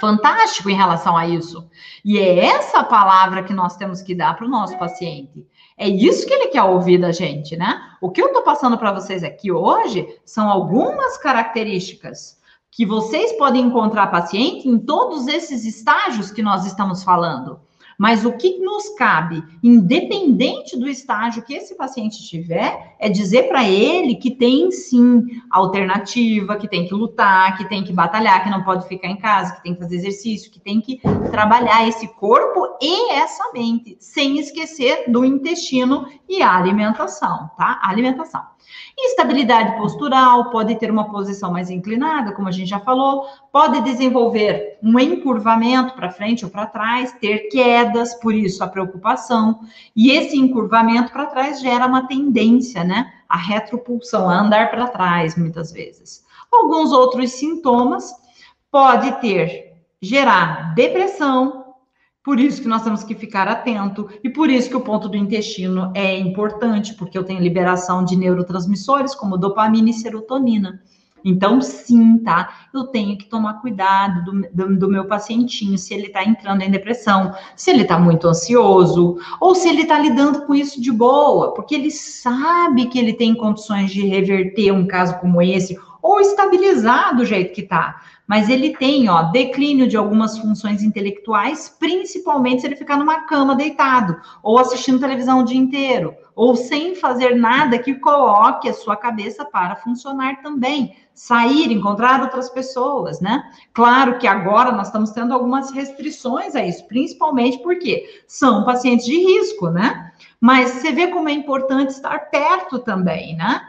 fantástico 0.00 0.68
em 0.68 0.76
relação 0.76 1.16
a 1.16 1.26
isso. 1.26 1.68
E 2.04 2.18
é 2.18 2.46
essa 2.46 2.82
palavra 2.84 3.42
que 3.42 3.52
nós 3.52 3.76
temos 3.76 4.02
que 4.02 4.14
dar 4.14 4.36
para 4.36 4.46
o 4.46 4.50
nosso 4.50 4.78
paciente. 4.78 5.46
É 5.76 5.88
isso 5.88 6.26
que 6.26 6.34
ele 6.34 6.48
quer 6.48 6.64
ouvir 6.64 6.98
da 6.98 7.12
gente, 7.12 7.56
né? 7.56 7.80
O 8.00 8.10
que 8.10 8.20
eu 8.20 8.26
estou 8.26 8.42
passando 8.42 8.76
para 8.76 8.92
vocês 8.92 9.22
aqui 9.22 9.52
hoje 9.52 10.06
são 10.24 10.48
algumas 10.48 11.16
características 11.18 12.38
que 12.70 12.84
vocês 12.84 13.32
podem 13.32 13.66
encontrar 13.66 14.08
paciente 14.08 14.68
em 14.68 14.78
todos 14.78 15.26
esses 15.26 15.64
estágios 15.64 16.30
que 16.30 16.42
nós 16.42 16.66
estamos 16.66 17.02
falando. 17.02 17.60
Mas 17.98 18.24
o 18.24 18.32
que 18.32 18.58
nos 18.58 18.90
cabe, 18.90 19.42
independente 19.60 20.78
do 20.78 20.88
estágio 20.88 21.42
que 21.42 21.52
esse 21.52 21.74
paciente 21.74 22.24
tiver, 22.24 22.94
é 22.96 23.08
dizer 23.08 23.48
para 23.48 23.68
ele 23.68 24.14
que 24.14 24.30
tem 24.30 24.70
sim 24.70 25.26
alternativa, 25.50 26.56
que 26.56 26.68
tem 26.68 26.86
que 26.86 26.94
lutar, 26.94 27.58
que 27.58 27.68
tem 27.68 27.82
que 27.82 27.92
batalhar, 27.92 28.44
que 28.44 28.50
não 28.50 28.62
pode 28.62 28.86
ficar 28.86 29.08
em 29.08 29.16
casa, 29.16 29.56
que 29.56 29.64
tem 29.64 29.74
que 29.74 29.80
fazer 29.80 29.96
exercício, 29.96 30.48
que 30.52 30.60
tem 30.60 30.80
que 30.80 31.00
trabalhar 31.32 31.88
esse 31.88 32.06
corpo 32.14 32.78
e 32.80 33.10
essa 33.14 33.50
mente, 33.52 33.96
sem 33.98 34.38
esquecer 34.38 35.10
do 35.10 35.24
intestino 35.24 36.06
e 36.28 36.40
a 36.40 36.56
alimentação, 36.56 37.50
tá? 37.56 37.80
A 37.82 37.90
alimentação. 37.90 38.42
Instabilidade 38.98 39.76
postural, 39.76 40.50
pode 40.50 40.74
ter 40.76 40.90
uma 40.90 41.10
posição 41.10 41.52
mais 41.52 41.70
inclinada, 41.70 42.32
como 42.32 42.48
a 42.48 42.50
gente 42.52 42.68
já 42.68 42.80
falou, 42.80 43.26
pode 43.52 43.80
desenvolver 43.82 44.78
um 44.82 44.98
encurvamento 44.98 45.94
para 45.94 46.10
frente 46.10 46.44
ou 46.44 46.50
para 46.50 46.66
trás, 46.66 47.12
ter 47.20 47.48
quedas, 47.48 48.14
por 48.14 48.34
isso 48.34 48.62
a 48.62 48.68
preocupação. 48.68 49.60
E 49.94 50.10
esse 50.10 50.36
encurvamento 50.36 51.12
para 51.12 51.26
trás 51.26 51.60
gera 51.60 51.86
uma 51.86 52.06
tendência, 52.06 52.84
né? 52.84 53.12
A 53.28 53.36
retropulsão, 53.36 54.28
a 54.28 54.40
andar 54.40 54.70
para 54.70 54.88
trás, 54.88 55.36
muitas 55.36 55.70
vezes. 55.72 56.24
Alguns 56.50 56.92
outros 56.92 57.32
sintomas 57.32 58.14
pode 58.70 59.12
ter 59.20 59.68
gerar 60.00 60.74
depressão, 60.74 61.57
por 62.28 62.38
isso 62.38 62.60
que 62.60 62.68
nós 62.68 62.82
temos 62.82 63.02
que 63.02 63.14
ficar 63.14 63.48
atento 63.48 64.06
e 64.22 64.28
por 64.28 64.50
isso 64.50 64.68
que 64.68 64.76
o 64.76 64.82
ponto 64.82 65.08
do 65.08 65.16
intestino 65.16 65.90
é 65.94 66.18
importante, 66.18 66.92
porque 66.92 67.16
eu 67.16 67.24
tenho 67.24 67.40
liberação 67.40 68.04
de 68.04 68.16
neurotransmissores 68.16 69.14
como 69.14 69.38
dopamina 69.38 69.88
e 69.88 69.94
serotonina. 69.94 70.78
Então, 71.24 71.58
sim, 71.62 72.18
tá? 72.18 72.68
Eu 72.74 72.84
tenho 72.88 73.16
que 73.16 73.24
tomar 73.24 73.62
cuidado 73.62 74.30
do, 74.30 74.42
do, 74.52 74.78
do 74.78 74.88
meu 74.90 75.06
pacientinho, 75.06 75.78
se 75.78 75.94
ele 75.94 76.08
está 76.08 76.22
entrando 76.22 76.60
em 76.60 76.70
depressão, 76.70 77.32
se 77.56 77.70
ele 77.70 77.80
está 77.80 77.98
muito 77.98 78.28
ansioso, 78.28 79.16
ou 79.40 79.54
se 79.54 79.66
ele 79.66 79.80
está 79.80 79.98
lidando 79.98 80.42
com 80.42 80.54
isso 80.54 80.82
de 80.82 80.92
boa, 80.92 81.54
porque 81.54 81.74
ele 81.74 81.90
sabe 81.90 82.88
que 82.88 82.98
ele 82.98 83.14
tem 83.14 83.34
condições 83.34 83.90
de 83.90 84.06
reverter 84.06 84.70
um 84.70 84.86
caso 84.86 85.18
como 85.18 85.40
esse, 85.40 85.78
ou 86.02 86.20
estabilizar 86.20 87.16
do 87.16 87.24
jeito 87.24 87.54
que 87.54 87.62
está 87.62 88.02
mas 88.28 88.50
ele 88.50 88.76
tem, 88.76 89.08
ó, 89.08 89.22
declínio 89.22 89.88
de 89.88 89.96
algumas 89.96 90.36
funções 90.36 90.82
intelectuais, 90.82 91.74
principalmente 91.80 92.60
se 92.60 92.66
ele 92.66 92.76
ficar 92.76 92.98
numa 92.98 93.22
cama 93.22 93.56
deitado, 93.56 94.20
ou 94.42 94.58
assistindo 94.58 95.00
televisão 95.00 95.40
o 95.40 95.44
dia 95.44 95.56
inteiro, 95.56 96.14
ou 96.36 96.54
sem 96.54 96.94
fazer 96.94 97.34
nada 97.34 97.78
que 97.78 97.94
coloque 97.94 98.68
a 98.68 98.74
sua 98.74 98.96
cabeça 98.96 99.46
para 99.46 99.76
funcionar 99.76 100.42
também. 100.42 100.94
Sair, 101.14 101.72
encontrar 101.72 102.20
outras 102.20 102.50
pessoas, 102.50 103.18
né? 103.18 103.42
Claro 103.72 104.18
que 104.18 104.26
agora 104.26 104.72
nós 104.72 104.88
estamos 104.88 105.10
tendo 105.10 105.32
algumas 105.32 105.70
restrições 105.72 106.54
a 106.54 106.62
isso, 106.62 106.86
principalmente 106.86 107.58
porque 107.58 108.22
são 108.26 108.62
pacientes 108.62 109.06
de 109.06 109.18
risco, 109.18 109.70
né? 109.70 110.12
Mas 110.38 110.70
você 110.70 110.92
vê 110.92 111.08
como 111.08 111.30
é 111.30 111.32
importante 111.32 111.88
estar 111.88 112.30
perto 112.30 112.78
também, 112.78 113.34
né? 113.34 113.62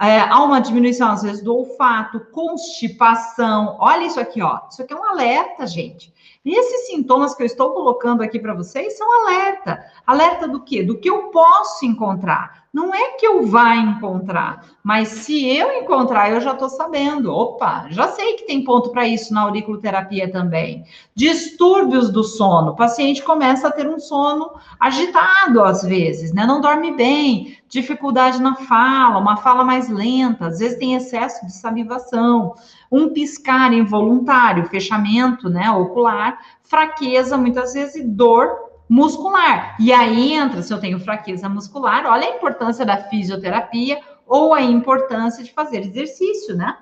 É, 0.00 0.20
há 0.20 0.42
uma 0.42 0.60
diminuição, 0.60 1.10
às 1.10 1.22
vezes, 1.22 1.42
do 1.42 1.56
olfato, 1.56 2.20
constipação. 2.32 3.76
Olha 3.78 4.04
isso 4.04 4.18
aqui, 4.18 4.42
ó. 4.42 4.60
Isso 4.68 4.82
aqui 4.82 4.92
é 4.92 4.96
um 4.96 5.04
alerta, 5.04 5.66
gente. 5.66 6.12
E 6.44 6.58
esses 6.58 6.88
sintomas 6.88 7.34
que 7.34 7.42
eu 7.42 7.46
estou 7.46 7.72
colocando 7.72 8.22
aqui 8.22 8.38
para 8.38 8.54
vocês 8.54 8.98
são 8.98 9.22
alerta. 9.22 9.84
Alerta 10.04 10.48
do 10.48 10.60
quê? 10.60 10.82
Do 10.82 10.98
que 10.98 11.08
eu 11.08 11.28
posso 11.28 11.86
encontrar. 11.86 12.63
Não 12.74 12.92
é 12.92 13.12
que 13.12 13.24
eu 13.24 13.46
vá 13.46 13.76
encontrar, 13.76 14.64
mas 14.82 15.06
se 15.06 15.46
eu 15.46 15.80
encontrar, 15.80 16.32
eu 16.32 16.40
já 16.40 16.54
estou 16.54 16.68
sabendo. 16.68 17.32
Opa, 17.32 17.86
já 17.88 18.08
sei 18.08 18.34
que 18.34 18.48
tem 18.48 18.64
ponto 18.64 18.90
para 18.90 19.06
isso 19.06 19.32
na 19.32 19.42
auriculoterapia 19.42 20.28
também. 20.28 20.84
Distúrbios 21.14 22.10
do 22.10 22.24
sono. 22.24 22.72
O 22.72 22.76
paciente 22.76 23.22
começa 23.22 23.68
a 23.68 23.70
ter 23.70 23.88
um 23.88 24.00
sono 24.00 24.50
agitado 24.80 25.62
às 25.62 25.84
vezes, 25.84 26.32
né? 26.32 26.44
Não 26.44 26.60
dorme 26.60 26.90
bem, 26.90 27.56
dificuldade 27.68 28.42
na 28.42 28.56
fala, 28.56 29.20
uma 29.20 29.36
fala 29.36 29.62
mais 29.62 29.88
lenta, 29.88 30.48
às 30.48 30.58
vezes 30.58 30.76
tem 30.76 30.96
excesso 30.96 31.46
de 31.46 31.52
salivação, 31.52 32.56
um 32.90 33.10
piscar 33.10 33.72
involuntário, 33.72 34.66
fechamento, 34.66 35.48
né, 35.48 35.70
ocular, 35.70 36.40
fraqueza, 36.64 37.36
muitas 37.36 37.72
vezes 37.72 38.04
dor 38.04 38.63
muscular. 38.88 39.76
E 39.80 39.92
aí 39.92 40.32
entra, 40.32 40.62
se 40.62 40.72
eu 40.72 40.80
tenho 40.80 40.98
fraqueza 41.00 41.48
muscular, 41.48 42.06
olha 42.06 42.26
a 42.26 42.36
importância 42.36 42.84
da 42.84 42.96
fisioterapia 42.96 44.00
ou 44.26 44.54
a 44.54 44.62
importância 44.62 45.42
de 45.42 45.52
fazer 45.52 45.80
exercício, 45.80 46.56
né? 46.56 46.78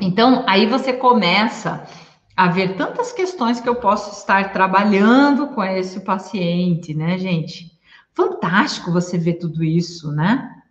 Então, 0.00 0.44
aí 0.48 0.66
você 0.66 0.92
começa 0.92 1.86
a 2.36 2.48
ver 2.48 2.76
tantas 2.76 3.12
questões 3.12 3.60
que 3.60 3.68
eu 3.68 3.76
posso 3.76 4.18
estar 4.18 4.52
trabalhando 4.52 5.48
com 5.48 5.62
esse 5.62 6.00
paciente, 6.00 6.94
né, 6.94 7.18
gente? 7.18 7.70
Fantástico 8.14 8.90
você 8.90 9.16
ver 9.16 9.34
tudo 9.34 9.62
isso, 9.62 10.10
né? 10.10 10.61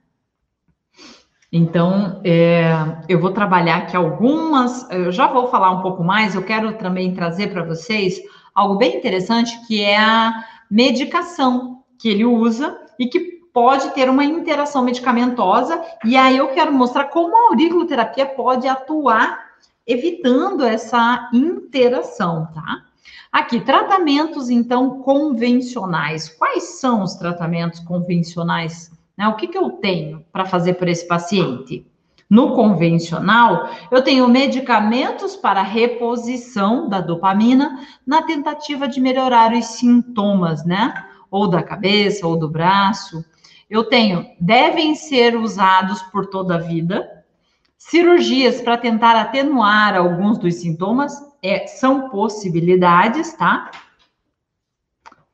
Então, 1.52 2.22
é, 2.24 2.72
eu 3.10 3.20
vou 3.20 3.32
trabalhar 3.32 3.78
aqui 3.78 3.98
algumas, 3.98 4.90
eu 4.90 5.12
já 5.12 5.28
vou 5.28 5.50
falar 5.50 5.72
um 5.72 5.82
pouco 5.82 6.02
mais, 6.02 6.34
eu 6.34 6.44
quero 6.44 6.78
também 6.78 7.14
trazer 7.14 7.52
para 7.52 7.64
vocês 7.64 8.22
algo 8.56 8.78
bem 8.78 8.96
interessante, 8.96 9.60
que 9.68 9.82
é 9.82 9.98
a 9.98 10.46
medicação 10.70 11.84
que 12.00 12.08
ele 12.08 12.24
usa 12.24 12.80
e 12.98 13.06
que 13.06 13.42
pode 13.54 13.90
ter 13.90 14.10
uma 14.10 14.24
interação 14.24 14.82
medicamentosa, 14.82 15.82
e 16.06 16.16
aí 16.16 16.38
eu 16.38 16.48
quero 16.54 16.72
mostrar 16.72 17.06
como 17.06 17.36
a 17.36 17.50
auriculoterapia 17.50 18.26
pode 18.26 18.66
atuar 18.66 19.52
evitando 19.86 20.64
essa 20.64 21.30
interação, 21.34 22.48
tá? 22.54 22.86
Aqui, 23.30 23.60
tratamentos, 23.60 24.50
então, 24.50 25.02
convencionais. 25.02 26.30
Quais 26.30 26.80
são 26.80 27.04
os 27.04 27.16
tratamentos 27.16 27.80
convencionais 27.82 28.92
né? 29.22 29.28
O 29.28 29.36
que, 29.36 29.48
que 29.48 29.58
eu 29.58 29.70
tenho 29.70 30.26
para 30.32 30.46
fazer 30.46 30.74
por 30.74 30.88
esse 30.88 31.08
paciente? 31.08 31.86
No 32.28 32.56
convencional, 32.56 33.70
eu 33.92 34.02
tenho 34.02 34.28
medicamentos 34.28 35.36
para 35.36 35.62
reposição 35.62 36.90
da 36.90 37.00
dopamina 37.00 37.86
na 38.04 38.24
tentativa 38.24 38.88
de 38.88 39.00
melhorar 39.00 39.54
os 39.54 39.66
sintomas, 39.66 40.66
né? 40.66 40.92
Ou 41.30 41.48
da 41.48 41.62
cabeça, 41.62 42.26
ou 42.26 42.36
do 42.36 42.50
braço. 42.50 43.24
Eu 43.70 43.84
tenho, 43.84 44.26
devem 44.40 44.96
ser 44.96 45.36
usados 45.36 46.02
por 46.04 46.26
toda 46.26 46.56
a 46.56 46.58
vida. 46.58 47.08
Cirurgias 47.78 48.60
para 48.60 48.76
tentar 48.76 49.16
atenuar 49.16 49.96
alguns 49.96 50.40
dos 50.40 50.56
sintomas 50.56 51.14
é, 51.44 51.68
são 51.68 52.10
possibilidades, 52.10 53.34
tá? 53.34 53.70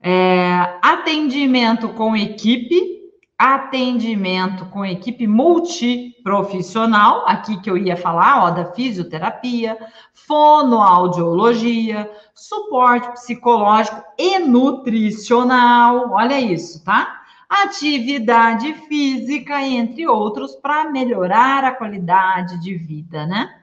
É, 0.01 0.77
atendimento 0.81 1.89
com 1.89 2.17
equipe, 2.17 2.96
atendimento 3.37 4.65
com 4.65 4.83
equipe 4.83 5.27
multiprofissional, 5.27 7.23
aqui 7.27 7.61
que 7.61 7.69
eu 7.69 7.77
ia 7.77 7.95
falar, 7.95 8.43
ó, 8.43 8.49
da 8.49 8.73
fisioterapia, 8.73 9.77
fonoaudiologia, 10.13 12.11
suporte 12.33 13.11
psicológico 13.11 14.01
e 14.17 14.39
nutricional, 14.39 16.11
olha 16.11 16.41
isso, 16.41 16.83
tá? 16.83 17.21
Atividade 17.47 18.73
física, 18.87 19.61
entre 19.61 20.07
outros, 20.07 20.55
para 20.55 20.91
melhorar 20.91 21.63
a 21.63 21.71
qualidade 21.71 22.59
de 22.59 22.73
vida, 22.73 23.25
né? 23.27 23.61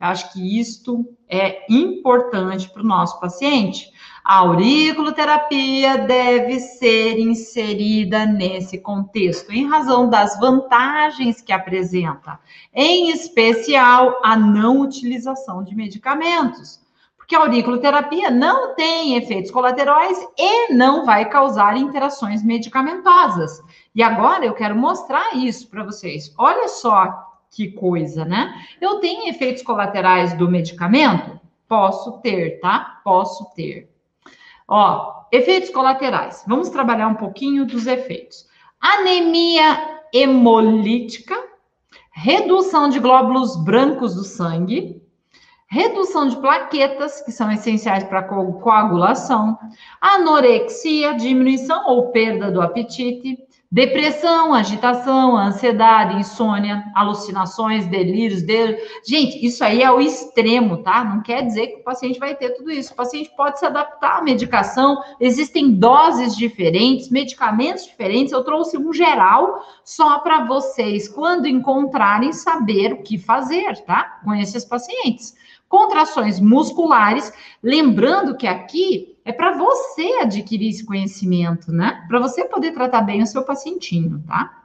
Eu 0.00 0.06
acho 0.06 0.32
que 0.32 0.58
isto 0.58 1.06
é 1.28 1.66
importante 1.68 2.70
para 2.70 2.82
o 2.82 2.86
nosso 2.86 3.20
paciente. 3.20 3.92
A 4.24 4.38
auriculoterapia 4.38 5.98
deve 5.98 6.60
ser 6.60 7.18
inserida 7.18 8.26
nesse 8.26 8.78
contexto, 8.78 9.50
em 9.50 9.66
razão 9.66 10.08
das 10.08 10.38
vantagens 10.38 11.40
que 11.40 11.52
apresenta, 11.52 12.38
em 12.72 13.10
especial 13.10 14.20
a 14.22 14.36
não 14.36 14.80
utilização 14.80 15.64
de 15.64 15.74
medicamentos. 15.74 16.80
Porque 17.16 17.34
a 17.34 17.40
auriculoterapia 17.40 18.30
não 18.30 18.74
tem 18.74 19.16
efeitos 19.16 19.50
colaterais 19.50 20.18
e 20.36 20.72
não 20.72 21.06
vai 21.06 21.28
causar 21.28 21.76
interações 21.76 22.42
medicamentosas. 22.42 23.62
E 23.94 24.02
agora 24.02 24.44
eu 24.44 24.52
quero 24.52 24.76
mostrar 24.76 25.36
isso 25.36 25.68
para 25.68 25.84
vocês. 25.84 26.34
Olha 26.36 26.68
só 26.68 27.26
que 27.50 27.72
coisa, 27.72 28.24
né? 28.24 28.54
Eu 28.80 29.00
tenho 29.00 29.28
efeitos 29.28 29.62
colaterais 29.62 30.34
do 30.34 30.48
medicamento? 30.48 31.40
Posso 31.66 32.20
ter, 32.20 32.60
tá? 32.60 33.00
Posso 33.02 33.52
ter. 33.54 33.89
Ó, 34.70 35.24
efeitos 35.32 35.70
colaterais. 35.70 36.44
Vamos 36.46 36.68
trabalhar 36.68 37.08
um 37.08 37.16
pouquinho 37.16 37.66
dos 37.66 37.88
efeitos. 37.88 38.46
Anemia 38.80 40.00
hemolítica, 40.12 41.36
redução 42.12 42.88
de 42.88 43.00
glóbulos 43.00 43.56
brancos 43.56 44.14
do 44.14 44.22
sangue, 44.22 45.02
redução 45.66 46.28
de 46.28 46.36
plaquetas, 46.36 47.20
que 47.20 47.32
são 47.32 47.50
essenciais 47.50 48.04
para 48.04 48.22
coagulação, 48.22 49.58
anorexia, 50.00 51.14
diminuição 51.14 51.88
ou 51.88 52.12
perda 52.12 52.50
do 52.50 52.62
apetite, 52.62 53.38
Depressão, 53.72 54.52
agitação, 54.52 55.36
ansiedade, 55.36 56.18
insônia, 56.18 56.82
alucinações, 56.92 57.86
delírios, 57.86 58.42
del... 58.42 58.76
Gente, 59.06 59.46
isso 59.46 59.62
aí 59.62 59.80
é 59.80 59.88
o 59.88 60.00
extremo, 60.00 60.78
tá? 60.78 61.04
Não 61.04 61.22
quer 61.22 61.46
dizer 61.46 61.68
que 61.68 61.76
o 61.76 61.84
paciente 61.84 62.18
vai 62.18 62.34
ter 62.34 62.50
tudo 62.50 62.72
isso. 62.72 62.92
O 62.92 62.96
paciente 62.96 63.30
pode 63.36 63.60
se 63.60 63.66
adaptar 63.66 64.18
à 64.18 64.22
medicação, 64.22 65.00
existem 65.20 65.70
doses 65.70 66.36
diferentes, 66.36 67.10
medicamentos 67.10 67.84
diferentes. 67.84 68.32
Eu 68.32 68.42
trouxe 68.42 68.76
um 68.76 68.92
geral 68.92 69.64
só 69.84 70.18
para 70.18 70.46
vocês, 70.46 71.08
quando 71.08 71.46
encontrarem, 71.46 72.32
saber 72.32 72.94
o 72.94 73.02
que 73.04 73.18
fazer, 73.18 73.76
tá? 73.84 74.18
Com 74.24 74.34
esses 74.34 74.64
pacientes. 74.64 75.36
Contrações 75.68 76.40
musculares, 76.40 77.32
lembrando 77.62 78.36
que 78.36 78.48
aqui 78.48 79.16
é 79.24 79.32
para 79.32 79.52
você 79.52 80.18
adquirir 80.20 80.70
esse 80.70 80.84
conhecimento, 80.84 81.72
né? 81.72 82.04
Para 82.08 82.18
você 82.18 82.44
poder 82.44 82.72
tratar 82.72 83.02
bem 83.02 83.22
o 83.22 83.26
seu 83.26 83.42
pacientinho, 83.42 84.22
tá? 84.26 84.60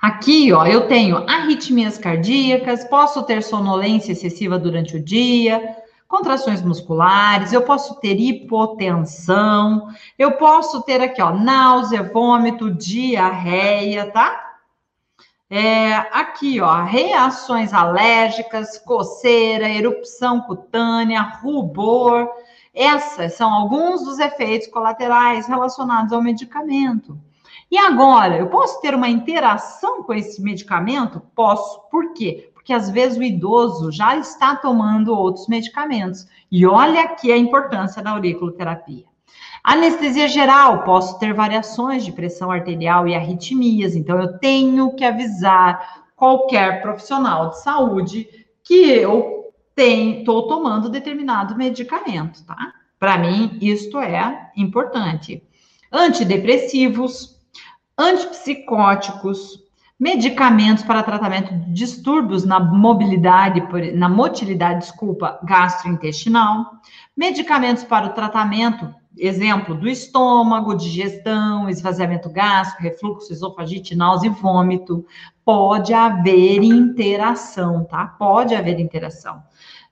Aqui, 0.00 0.52
ó, 0.52 0.64
eu 0.64 0.86
tenho 0.86 1.16
arritmias 1.28 1.98
cardíacas, 1.98 2.84
posso 2.84 3.24
ter 3.24 3.42
sonolência 3.42 4.12
excessiva 4.12 4.56
durante 4.58 4.96
o 4.96 5.02
dia, 5.02 5.76
contrações 6.06 6.62
musculares, 6.62 7.52
eu 7.52 7.62
posso 7.62 7.96
ter 7.96 8.18
hipotensão, 8.18 9.88
eu 10.16 10.32
posso 10.32 10.82
ter 10.82 11.00
aqui, 11.00 11.20
ó, 11.20 11.32
náusea, 11.32 12.02
vômito, 12.02 12.70
diarreia, 12.70 14.10
tá? 14.10 14.48
É, 15.50 15.94
aqui, 16.12 16.60
ó, 16.60 16.84
reações 16.84 17.72
alérgicas, 17.72 18.78
coceira, 18.78 19.68
erupção 19.68 20.42
cutânea, 20.42 21.22
rubor. 21.22 22.28
Essas 22.78 23.34
são 23.34 23.52
alguns 23.52 24.04
dos 24.04 24.20
efeitos 24.20 24.68
colaterais 24.68 25.48
relacionados 25.48 26.12
ao 26.12 26.22
medicamento. 26.22 27.18
E 27.68 27.76
agora, 27.76 28.38
eu 28.38 28.46
posso 28.46 28.80
ter 28.80 28.94
uma 28.94 29.08
interação 29.08 30.04
com 30.04 30.14
esse 30.14 30.40
medicamento? 30.40 31.20
Posso. 31.34 31.80
Por 31.90 32.12
quê? 32.12 32.52
Porque 32.54 32.72
às 32.72 32.88
vezes 32.88 33.18
o 33.18 33.22
idoso 33.24 33.90
já 33.90 34.16
está 34.16 34.54
tomando 34.54 35.12
outros 35.12 35.48
medicamentos. 35.48 36.28
E 36.52 36.64
olha 36.64 37.02
aqui 37.02 37.32
a 37.32 37.36
importância 37.36 38.00
da 38.00 38.12
auriculoterapia. 38.12 39.06
Anestesia 39.64 40.28
geral, 40.28 40.84
posso 40.84 41.18
ter 41.18 41.34
variações 41.34 42.04
de 42.04 42.12
pressão 42.12 42.48
arterial 42.48 43.08
e 43.08 43.14
arritmias, 43.16 43.96
então 43.96 44.20
eu 44.20 44.38
tenho 44.38 44.94
que 44.94 45.04
avisar 45.04 46.04
qualquer 46.14 46.80
profissional 46.80 47.50
de 47.50 47.60
saúde 47.60 48.28
que 48.62 48.88
eu 48.88 49.37
estou 49.82 50.48
tomando 50.48 50.88
determinado 50.88 51.56
medicamento, 51.56 52.44
tá? 52.44 52.74
Para 52.98 53.18
mim, 53.18 53.58
isto 53.60 53.98
é 54.00 54.50
importante. 54.56 55.42
Antidepressivos, 55.92 57.38
antipsicóticos, 57.96 59.62
medicamentos 59.98 60.84
para 60.84 61.02
tratamento 61.02 61.52
de 61.52 61.72
distúrbios 61.72 62.44
na 62.44 62.60
mobilidade, 62.60 63.62
na 63.94 64.08
motilidade, 64.08 64.80
desculpa, 64.80 65.40
gastrointestinal, 65.42 66.80
medicamentos 67.16 67.82
para 67.82 68.06
o 68.06 68.12
tratamento, 68.12 68.94
exemplo, 69.18 69.74
do 69.74 69.88
estômago, 69.88 70.74
digestão, 70.74 71.68
esvaziamento 71.68 72.30
gástrico, 72.30 72.82
refluxo, 72.82 73.32
esofagite, 73.32 73.96
náusea 73.96 74.28
e 74.28 74.32
vômito. 74.32 75.04
Pode 75.44 75.92
haver 75.92 76.62
interação, 76.62 77.84
tá? 77.84 78.06
Pode 78.06 78.54
haver 78.54 78.78
interação. 78.78 79.42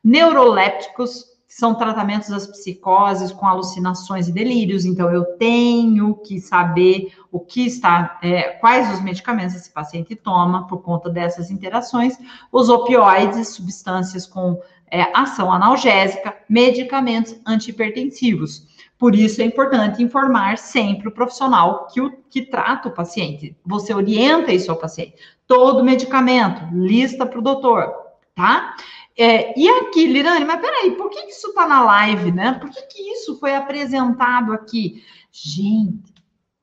Neurolépticos, 0.03 1.37
são 1.57 1.75
tratamentos 1.75 2.29
das 2.29 2.47
psicoses 2.47 3.33
com 3.33 3.47
alucinações 3.47 4.29
e 4.29 4.33
delírios, 4.33 4.85
então 4.85 5.11
eu 5.11 5.25
tenho 5.39 6.15
que 6.17 6.39
saber 6.39 7.15
o 7.33 7.41
que 7.41 7.65
está, 7.65 8.19
é, 8.23 8.43
quais 8.61 8.93
os 8.93 9.01
medicamentos 9.01 9.57
esse 9.57 9.71
paciente 9.71 10.15
toma 10.15 10.67
por 10.67 10.83
conta 10.83 11.09
dessas 11.09 11.51
interações, 11.51 12.19
os 12.53 12.69
opioides, 12.69 13.55
substâncias 13.55 14.27
com 14.27 14.61
é, 14.91 15.11
ação 15.19 15.51
analgésica, 15.51 16.37
medicamentos 16.47 17.35
antihipertensivos. 17.47 18.67
Por 18.99 19.15
isso 19.15 19.43
é 19.43 19.45
importante 19.45 20.03
informar 20.03 20.57
sempre 20.57 21.09
o 21.09 21.13
profissional 21.13 21.87
que, 21.87 22.01
o, 22.01 22.11
que 22.31 22.43
trata 22.43 22.89
o 22.89 22.95
paciente. 22.95 23.57
Você 23.65 23.93
orienta 23.93 24.53
isso 24.53 24.71
ao 24.71 24.79
paciente. 24.79 25.17
Todo 25.47 25.85
medicamento, 25.85 26.63
lista 26.73 27.27
para 27.27 27.39
o 27.39 27.43
doutor, 27.43 27.93
tá? 28.35 28.75
É, 29.19 29.59
e 29.59 29.69
aqui, 29.69 30.07
Lirane, 30.07 30.45
mas 30.45 30.61
peraí, 30.61 30.93
por 30.93 31.09
que 31.11 31.21
isso 31.29 31.49
está 31.49 31.67
na 31.67 31.83
live, 31.85 32.33
né? 32.33 32.53
Por 32.53 32.71
que, 32.71 32.83
que 32.83 33.03
isso 33.13 33.39
foi 33.39 33.55
apresentado 33.55 34.53
aqui? 34.53 35.03
Gente, 35.31 36.15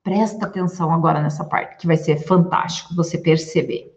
presta 0.03 0.45
atenção 0.45 0.91
agora 0.91 1.21
nessa 1.21 1.45
parte, 1.45 1.77
que 1.77 1.87
vai 1.87 1.97
ser 1.97 2.17
fantástico 2.17 2.95
você 2.95 3.17
perceber. 3.17 3.91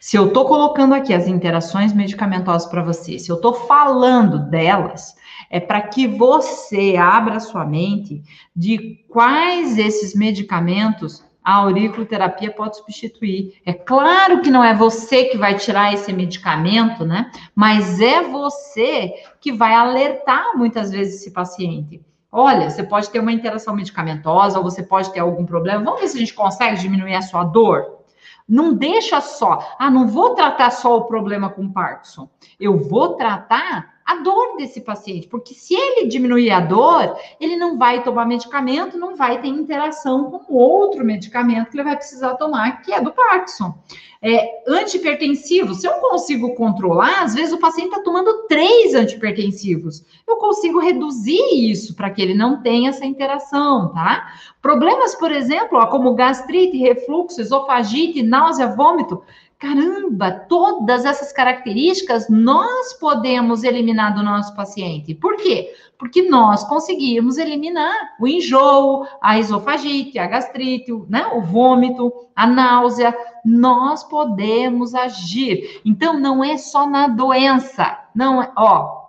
Se 0.00 0.16
eu 0.16 0.28
estou 0.28 0.46
colocando 0.46 0.94
aqui 0.94 1.12
as 1.12 1.26
interações 1.26 1.92
medicamentosas 1.92 2.68
para 2.68 2.82
você, 2.82 3.18
se 3.18 3.30
eu 3.30 3.36
estou 3.36 3.52
falando 3.52 4.38
delas, 4.48 5.14
é 5.50 5.60
para 5.60 5.80
que 5.82 6.06
você 6.06 6.96
abra 6.96 7.40
sua 7.40 7.64
mente 7.64 8.22
de 8.54 9.04
quais 9.08 9.78
esses 9.78 10.14
medicamentos 10.14 11.24
a 11.42 11.54
auriculoterapia 11.54 12.50
pode 12.50 12.76
substituir. 12.76 13.54
É 13.64 13.72
claro 13.72 14.42
que 14.42 14.50
não 14.50 14.62
é 14.62 14.74
você 14.74 15.24
que 15.24 15.38
vai 15.38 15.56
tirar 15.56 15.94
esse 15.94 16.12
medicamento, 16.12 17.06
né? 17.06 17.30
Mas 17.54 18.00
é 18.00 18.22
você 18.22 19.14
que 19.40 19.50
vai 19.50 19.72
alertar 19.72 20.56
muitas 20.56 20.90
vezes 20.90 21.22
esse 21.22 21.30
paciente. 21.30 22.02
Olha, 22.30 22.68
você 22.68 22.82
pode 22.82 23.08
ter 23.08 23.18
uma 23.18 23.32
interação 23.32 23.74
medicamentosa, 23.74 24.58
ou 24.58 24.64
você 24.64 24.82
pode 24.82 25.10
ter 25.10 25.20
algum 25.20 25.46
problema. 25.46 25.82
Vamos 25.82 26.02
ver 26.02 26.08
se 26.08 26.16
a 26.18 26.20
gente 26.20 26.34
consegue 26.34 26.78
diminuir 26.78 27.14
a 27.14 27.22
sua 27.22 27.44
dor. 27.44 27.98
Não 28.46 28.74
deixa 28.74 29.20
só, 29.20 29.74
ah, 29.78 29.90
não 29.90 30.06
vou 30.06 30.34
tratar 30.34 30.70
só 30.70 30.96
o 30.98 31.04
problema 31.04 31.48
com 31.48 31.72
Parkinson. 31.72 32.28
Eu 32.58 32.78
vou 32.78 33.14
tratar 33.14 33.97
a 34.08 34.14
dor 34.22 34.56
desse 34.56 34.80
paciente, 34.80 35.28
porque 35.28 35.52
se 35.52 35.74
ele 35.74 36.08
diminuir 36.08 36.50
a 36.50 36.60
dor, 36.60 37.14
ele 37.38 37.56
não 37.56 37.76
vai 37.76 38.02
tomar 38.02 38.24
medicamento, 38.24 38.96
não 38.96 39.14
vai 39.14 39.38
ter 39.38 39.48
interação 39.48 40.30
com 40.30 40.54
outro 40.54 41.04
medicamento 41.04 41.68
que 41.68 41.76
ele 41.76 41.84
vai 41.84 41.94
precisar 41.94 42.34
tomar, 42.36 42.80
que 42.80 42.90
é 42.90 43.02
do 43.02 43.12
Parkinson. 43.12 43.74
É, 44.22 44.62
antipertensivo, 44.66 45.74
se 45.74 45.86
eu 45.86 45.92
consigo 46.00 46.54
controlar, 46.54 47.22
às 47.22 47.34
vezes 47.34 47.52
o 47.52 47.58
paciente 47.58 47.90
está 47.90 48.02
tomando 48.02 48.46
três 48.48 48.94
antipertensivos. 48.94 50.02
Eu 50.26 50.36
consigo 50.36 50.80
reduzir 50.80 51.70
isso 51.70 51.94
para 51.94 52.08
que 52.08 52.22
ele 52.22 52.34
não 52.34 52.62
tenha 52.62 52.88
essa 52.88 53.04
interação, 53.04 53.92
tá? 53.92 54.32
Problemas, 54.62 55.14
por 55.14 55.30
exemplo, 55.30 55.78
ó, 55.78 55.86
como 55.86 56.14
gastrite, 56.14 56.78
refluxo, 56.78 57.42
esofagite, 57.42 58.22
náusea, 58.22 58.74
vômito 58.74 59.22
caramba, 59.58 60.30
todas 60.30 61.04
essas 61.04 61.32
características 61.32 62.28
nós 62.28 62.92
podemos 62.94 63.64
eliminar 63.64 64.14
do 64.14 64.22
nosso 64.22 64.54
paciente. 64.54 65.14
Por 65.14 65.36
quê? 65.36 65.74
Porque 65.98 66.28
nós 66.28 66.62
conseguimos 66.62 67.38
eliminar 67.38 67.92
o 68.20 68.28
enjoo, 68.28 69.04
a 69.20 69.36
esofagite, 69.38 70.18
a 70.18 70.28
gastrite, 70.28 70.92
né, 71.08 71.26
o 71.34 71.42
vômito, 71.42 72.12
a 72.36 72.46
náusea. 72.46 73.12
Nós 73.44 74.04
podemos 74.04 74.94
agir. 74.94 75.80
Então, 75.84 76.18
não 76.18 76.44
é 76.44 76.56
só 76.56 76.86
na 76.86 77.08
doença. 77.08 77.98
Não 78.14 78.40
é, 78.40 78.52
ó. 78.56 79.08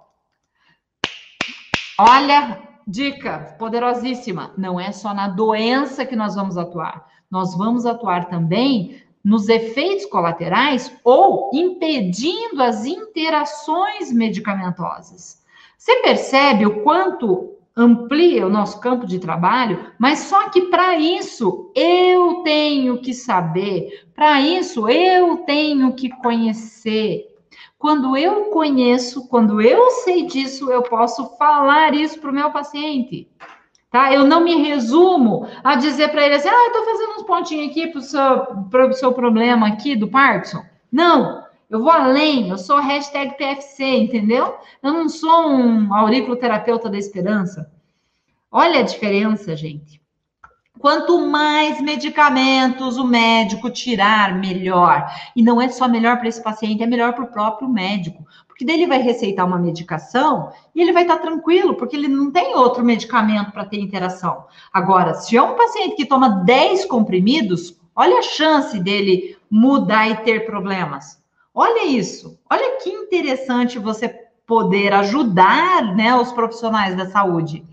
Olha, 2.00 2.60
dica 2.88 3.56
poderosíssima. 3.60 4.52
Não 4.58 4.80
é 4.80 4.92
só 4.92 5.14
na 5.14 5.28
doença 5.28 6.08
que 6.08 6.16
nós 6.16 6.34
vamos 6.34 6.58
atuar. 6.58 7.06
Nós 7.30 7.56
vamos 7.56 7.86
atuar 7.86 8.30
também 8.30 9.04
nos 9.24 9.50
efeitos 9.50 10.06
colaterais 10.06 10.92
ou 11.04 11.52
impedindo 11.54 12.62
as 12.62 12.86
interações 12.86 14.12
medicamentosas. 14.12 15.44
Você 15.78 15.96
percebe 15.98 16.66
o 16.66 16.84
quanto 16.84 17.56
amplia 17.76 18.46
o 18.46 18.50
nosso 18.50 18.80
campo 18.80 19.06
de 19.06 19.20
trabalho, 19.20 19.94
mas 19.98 20.20
só 20.20 20.50
que 20.50 20.64
para 20.64 20.98
isso 20.98 21.72
eu 21.76 22.42
tenho 22.44 23.02
que 23.02 23.14
saber, 23.14 24.06
para 24.14 24.42
isso 24.42 24.90
eu 24.90 25.38
tenho 25.38 25.94
que 25.94 26.10
conhecer. 26.10 27.26
Quando 27.78 28.18
eu 28.18 28.46
conheço, 28.46 29.30
quando 29.30 29.62
eu 29.62 29.90
sei 29.92 30.26
disso, 30.26 30.70
eu 30.70 30.82
posso 30.82 31.38
falar 31.38 31.94
isso 31.94 32.20
para 32.20 32.30
o 32.30 32.34
meu 32.34 32.52
paciente 32.52 33.30
tá? 33.92 34.14
Eu 34.14 34.26
não 34.26 34.42
me 34.42 34.56
resumo 34.56 35.48
a 35.64 35.76
dizer 35.76 36.10
para 36.10 36.26
ele 36.26 36.36
assim, 36.36 36.50
ah, 36.50 36.68
eu 36.68 36.74
tô 36.74 36.86
fazendo 36.86 37.12
uns 37.12 37.24
pontinhos 37.24 37.70
aqui 37.70 37.88
pro 37.88 38.02
seu, 38.02 38.46
pro 38.70 38.94
seu 38.94 39.14
problema 39.14 39.68
aqui 39.68 39.96
do 39.96 40.08
Parkinson. 40.08 40.64
Não, 40.92 41.44
eu 41.70 41.80
vou 41.80 41.92
além, 41.92 42.50
eu 42.50 42.58
sou 42.58 42.80
hashtag 42.80 43.38
PFC, 43.38 43.84
entendeu? 43.84 44.56
Eu 44.82 44.94
não 44.94 45.08
sou 45.08 45.50
um 45.50 45.94
auriculoterapeuta 45.94 46.90
da 46.90 46.98
esperança. 46.98 47.72
Olha 48.52 48.80
a 48.80 48.84
diferença, 48.84 49.56
gente. 49.56 50.02
Quanto 50.80 51.28
mais 51.28 51.82
medicamentos 51.82 52.98
o 52.98 53.04
médico 53.04 53.70
tirar, 53.70 54.34
melhor. 54.40 55.06
E 55.36 55.44
não 55.44 55.62
é 55.62 55.68
só 55.68 55.88
melhor 55.88 56.18
para 56.18 56.30
esse 56.30 56.42
paciente, 56.42 56.82
é 56.82 56.88
melhor 56.88 57.14
para 57.14 57.26
o 57.26 57.32
próprio 57.32 57.68
médico. 57.68 58.26
Porque 58.60 58.66
daí 58.66 58.76
ele 58.76 58.88
vai 58.88 59.02
receitar 59.02 59.48
uma 59.48 59.58
medicação 59.58 60.52
e 60.76 60.82
ele 60.82 60.92
vai 60.92 61.04
estar 61.04 61.20
tranquilo, 61.20 61.76
porque 61.76 61.96
ele 61.96 62.10
não 62.10 62.30
tem 62.30 62.58
outro 62.58 62.84
medicamento 62.84 63.54
para 63.54 63.64
ter 63.64 63.80
interação. 63.80 64.48
Agora, 64.74 65.14
se 65.14 65.38
é 65.38 65.42
um 65.42 65.56
paciente 65.56 65.96
que 65.96 66.06
toma 66.06 66.44
10 66.44 66.84
comprimidos, 66.84 67.80
olha 67.96 68.20
a 68.20 68.22
chance 68.22 68.78
dele 68.78 69.38
mudar 69.50 70.10
e 70.10 70.18
ter 70.26 70.46
problemas. 70.46 71.24
Olha 71.54 71.86
isso. 71.86 72.38
Olha 72.52 72.78
que 72.84 72.90
interessante 72.90 73.80
você 73.80 74.10
poder 74.46 74.92
ajudar 74.92 75.96
né, 75.96 76.14
os 76.14 76.34
profissionais 76.34 76.98
da 76.98 77.10
saúde. 77.10 77.66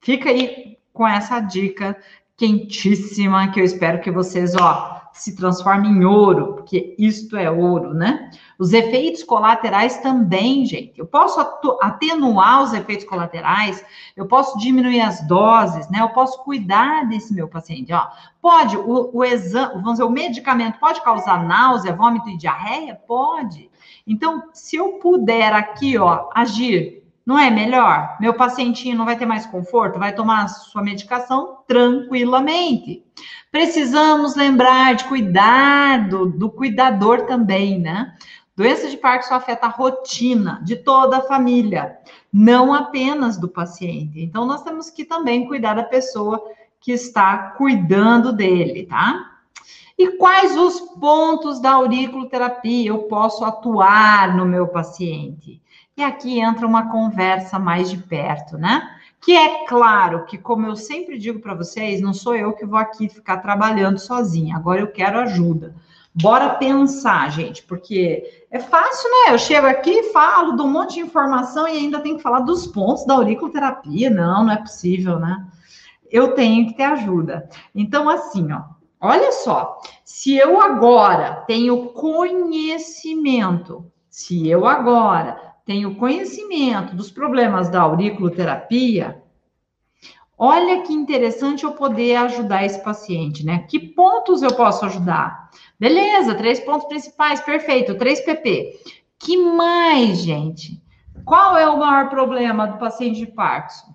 Fica 0.00 0.30
aí 0.30 0.78
com 0.92 1.08
essa 1.08 1.40
dica 1.40 2.00
quentíssima 2.36 3.50
que 3.50 3.58
eu 3.58 3.64
espero 3.64 4.00
que 4.00 4.12
vocês, 4.12 4.54
ó, 4.54 4.97
se 5.22 5.34
transformem 5.34 5.92
em 5.92 6.04
ouro, 6.04 6.54
porque 6.54 6.94
isto 6.98 7.36
é 7.36 7.50
ouro, 7.50 7.92
né? 7.92 8.30
Os 8.58 8.72
efeitos 8.72 9.22
colaterais 9.22 9.98
também, 9.98 10.64
gente. 10.64 10.98
Eu 10.98 11.06
posso 11.06 11.40
atenuar 11.80 12.62
os 12.62 12.72
efeitos 12.72 13.04
colaterais, 13.04 13.84
eu 14.16 14.26
posso 14.26 14.58
diminuir 14.58 15.00
as 15.00 15.26
doses, 15.26 15.88
né? 15.90 16.00
Eu 16.00 16.10
posso 16.10 16.42
cuidar 16.44 17.08
desse 17.08 17.34
meu 17.34 17.48
paciente, 17.48 17.92
ó. 17.92 18.06
Pode, 18.40 18.76
o, 18.76 19.10
o 19.12 19.24
exame, 19.24 19.74
vamos 19.74 19.92
dizer, 19.92 20.04
o 20.04 20.10
medicamento 20.10 20.78
pode 20.78 21.02
causar 21.02 21.44
náusea, 21.44 21.94
vômito 21.94 22.28
e 22.28 22.36
diarreia? 22.36 22.94
Pode. 22.94 23.70
Então, 24.06 24.44
se 24.52 24.76
eu 24.76 24.94
puder 24.94 25.52
aqui, 25.52 25.98
ó, 25.98 26.28
agir 26.34 27.07
não 27.28 27.38
é 27.38 27.50
melhor? 27.50 28.16
Meu 28.18 28.32
pacientinho 28.32 28.96
não 28.96 29.04
vai 29.04 29.14
ter 29.14 29.26
mais 29.26 29.44
conforto, 29.44 29.98
vai 29.98 30.14
tomar 30.14 30.48
sua 30.48 30.82
medicação 30.82 31.58
tranquilamente. 31.66 33.04
Precisamos 33.52 34.34
lembrar 34.34 34.94
de 34.94 35.04
cuidado 35.04 36.24
do 36.24 36.48
cuidador 36.48 37.26
também, 37.26 37.78
né? 37.78 38.16
Doença 38.56 38.88
de 38.88 38.96
Parkinson 38.96 39.34
afeta 39.34 39.66
a 39.66 39.68
rotina 39.68 40.58
de 40.64 40.76
toda 40.76 41.18
a 41.18 41.20
família, 41.20 41.98
não 42.32 42.72
apenas 42.72 43.36
do 43.36 43.46
paciente. 43.46 44.22
Então, 44.22 44.46
nós 44.46 44.62
temos 44.62 44.88
que 44.88 45.04
também 45.04 45.46
cuidar 45.46 45.74
da 45.74 45.84
pessoa 45.84 46.42
que 46.80 46.92
está 46.92 47.50
cuidando 47.58 48.32
dele, 48.32 48.86
tá? 48.86 49.32
E 49.98 50.12
quais 50.12 50.56
os 50.56 50.80
pontos 50.98 51.60
da 51.60 51.72
auriculoterapia 51.72 52.88
eu 52.88 53.00
posso 53.00 53.44
atuar 53.44 54.34
no 54.34 54.46
meu 54.46 54.66
paciente? 54.66 55.60
E 55.98 56.02
aqui 56.04 56.38
entra 56.38 56.64
uma 56.64 56.92
conversa 56.92 57.58
mais 57.58 57.90
de 57.90 57.98
perto, 57.98 58.56
né? 58.56 58.88
Que 59.20 59.36
é 59.36 59.66
claro 59.66 60.26
que, 60.26 60.38
como 60.38 60.64
eu 60.64 60.76
sempre 60.76 61.18
digo 61.18 61.40
para 61.40 61.56
vocês, 61.56 62.00
não 62.00 62.14
sou 62.14 62.36
eu 62.36 62.52
que 62.52 62.64
vou 62.64 62.78
aqui 62.78 63.08
ficar 63.08 63.38
trabalhando 63.38 63.98
sozinha. 63.98 64.54
Agora 64.54 64.80
eu 64.80 64.92
quero 64.92 65.18
ajuda. 65.18 65.74
Bora 66.14 66.50
pensar, 66.50 67.32
gente, 67.32 67.64
porque 67.64 68.44
é 68.48 68.60
fácil, 68.60 69.10
né? 69.10 69.34
Eu 69.34 69.40
chego 69.40 69.66
aqui, 69.66 70.12
falo, 70.12 70.52
dou 70.52 70.66
um 70.66 70.70
monte 70.70 70.94
de 70.94 71.00
informação 71.00 71.66
e 71.66 71.72
ainda 71.72 71.98
tenho 71.98 72.16
que 72.16 72.22
falar 72.22 72.42
dos 72.42 72.64
pontos 72.68 73.04
da 73.04 73.14
auriculoterapia. 73.14 74.08
Não, 74.08 74.44
não 74.44 74.52
é 74.52 74.56
possível, 74.58 75.18
né? 75.18 75.48
Eu 76.08 76.36
tenho 76.36 76.68
que 76.68 76.76
ter 76.76 76.84
ajuda. 76.84 77.48
Então, 77.74 78.08
assim, 78.08 78.52
ó, 78.52 78.62
olha 79.00 79.32
só, 79.32 79.80
se 80.04 80.36
eu 80.36 80.62
agora 80.62 81.42
tenho 81.48 81.86
conhecimento, 81.86 83.84
se 84.08 84.48
eu 84.48 84.64
agora 84.64 85.47
tenho 85.68 85.96
conhecimento 85.96 86.96
dos 86.96 87.10
problemas 87.10 87.68
da 87.68 87.82
auriculoterapia, 87.82 89.22
olha 90.38 90.80
que 90.80 90.94
interessante 90.94 91.62
eu 91.62 91.72
poder 91.72 92.16
ajudar 92.16 92.64
esse 92.64 92.82
paciente, 92.82 93.44
né? 93.44 93.66
Que 93.68 93.78
pontos 93.78 94.40
eu 94.40 94.54
posso 94.54 94.86
ajudar? 94.86 95.50
Beleza, 95.78 96.34
três 96.34 96.58
pontos 96.58 96.88
principais, 96.88 97.42
perfeito, 97.42 97.94
3 97.96 98.22
PP. 98.22 98.80
Que 99.18 99.36
mais, 99.36 100.22
gente? 100.22 100.82
Qual 101.22 101.54
é 101.54 101.68
o 101.68 101.78
maior 101.78 102.08
problema 102.08 102.66
do 102.66 102.78
paciente 102.78 103.18
de 103.18 103.26
Parkinson? 103.26 103.94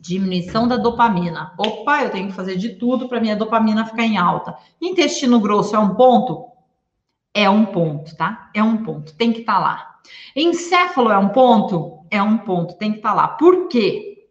Diminuição 0.00 0.66
da 0.66 0.76
dopamina. 0.76 1.54
Opa, 1.56 2.02
eu 2.02 2.10
tenho 2.10 2.26
que 2.26 2.34
fazer 2.34 2.56
de 2.56 2.70
tudo 2.70 3.08
para 3.08 3.20
minha 3.20 3.36
dopamina 3.36 3.86
ficar 3.86 4.02
em 4.02 4.18
alta. 4.18 4.58
Intestino 4.82 5.38
grosso 5.38 5.76
é 5.76 5.78
um 5.78 5.94
ponto? 5.94 6.46
É 7.32 7.48
um 7.48 7.64
ponto, 7.64 8.16
tá? 8.16 8.50
É 8.52 8.64
um 8.64 8.82
ponto, 8.82 9.14
tem 9.14 9.32
que 9.32 9.40
estar 9.40 9.54
tá 9.54 9.60
lá. 9.60 9.93
Encéfalo 10.34 11.10
é 11.10 11.18
um 11.18 11.28
ponto? 11.28 12.04
É 12.10 12.22
um 12.22 12.38
ponto, 12.38 12.76
tem 12.76 12.92
que 12.92 12.98
estar 12.98 13.14
lá. 13.14 13.28
Por 13.28 13.68
quê? 13.68 14.28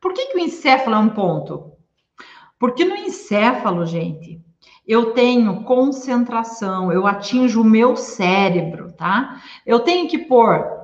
Por 0.00 0.12
que, 0.12 0.26
que 0.26 0.36
o 0.36 0.40
encéfalo 0.40 0.96
é 0.96 0.98
um 0.98 1.08
ponto? 1.08 1.72
Porque 2.58 2.84
no 2.84 2.96
encéfalo, 2.96 3.86
gente, 3.86 4.40
eu 4.86 5.12
tenho 5.12 5.64
concentração, 5.64 6.92
eu 6.92 7.06
atinjo 7.06 7.60
o 7.60 7.64
meu 7.64 7.96
cérebro, 7.96 8.92
tá? 8.92 9.42
Eu 9.66 9.80
tenho 9.80 10.08
que 10.08 10.18
pôr 10.18 10.78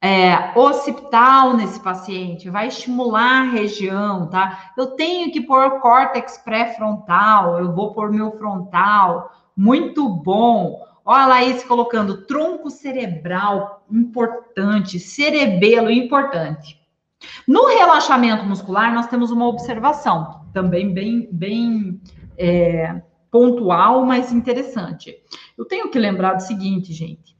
é, 0.00 0.52
occipital 0.58 1.54
nesse 1.54 1.80
paciente, 1.80 2.50
vai 2.50 2.68
estimular 2.68 3.42
a 3.42 3.50
região, 3.50 4.28
tá? 4.28 4.72
Eu 4.76 4.88
tenho 4.88 5.32
que 5.32 5.40
pôr 5.40 5.80
córtex 5.80 6.38
pré-frontal, 6.38 7.58
eu 7.58 7.74
vou 7.74 7.92
pôr 7.92 8.10
meu 8.10 8.32
frontal, 8.32 9.30
muito 9.56 10.08
bom. 10.08 10.85
Olha 11.08 11.22
a 11.22 11.26
Laís 11.26 11.62
colocando 11.62 12.26
tronco 12.26 12.68
cerebral, 12.68 13.86
importante, 13.88 14.98
cerebelo, 14.98 15.88
importante. 15.88 16.80
No 17.46 17.66
relaxamento 17.68 18.44
muscular, 18.44 18.92
nós 18.92 19.06
temos 19.06 19.30
uma 19.30 19.46
observação, 19.46 20.44
também 20.52 20.92
bem, 20.92 21.28
bem 21.30 22.00
é, 22.36 23.00
pontual, 23.30 24.04
mas 24.04 24.32
interessante. 24.32 25.14
Eu 25.56 25.64
tenho 25.64 25.88
que 25.90 25.98
lembrar 25.98 26.34
do 26.34 26.42
seguinte, 26.42 26.92
gente: 26.92 27.36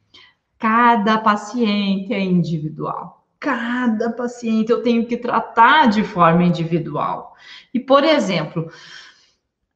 cada 0.57 1.18
paciente 1.18 2.14
é 2.14 2.20
individual. 2.20 3.26
Cada 3.40 4.12
paciente 4.12 4.70
eu 4.70 4.81
tenho 4.81 5.07
que 5.07 5.16
tratar 5.16 5.88
de 5.88 6.05
forma 6.05 6.44
individual. 6.44 7.35
E, 7.74 7.81
por 7.81 8.05
exemplo, 8.05 8.70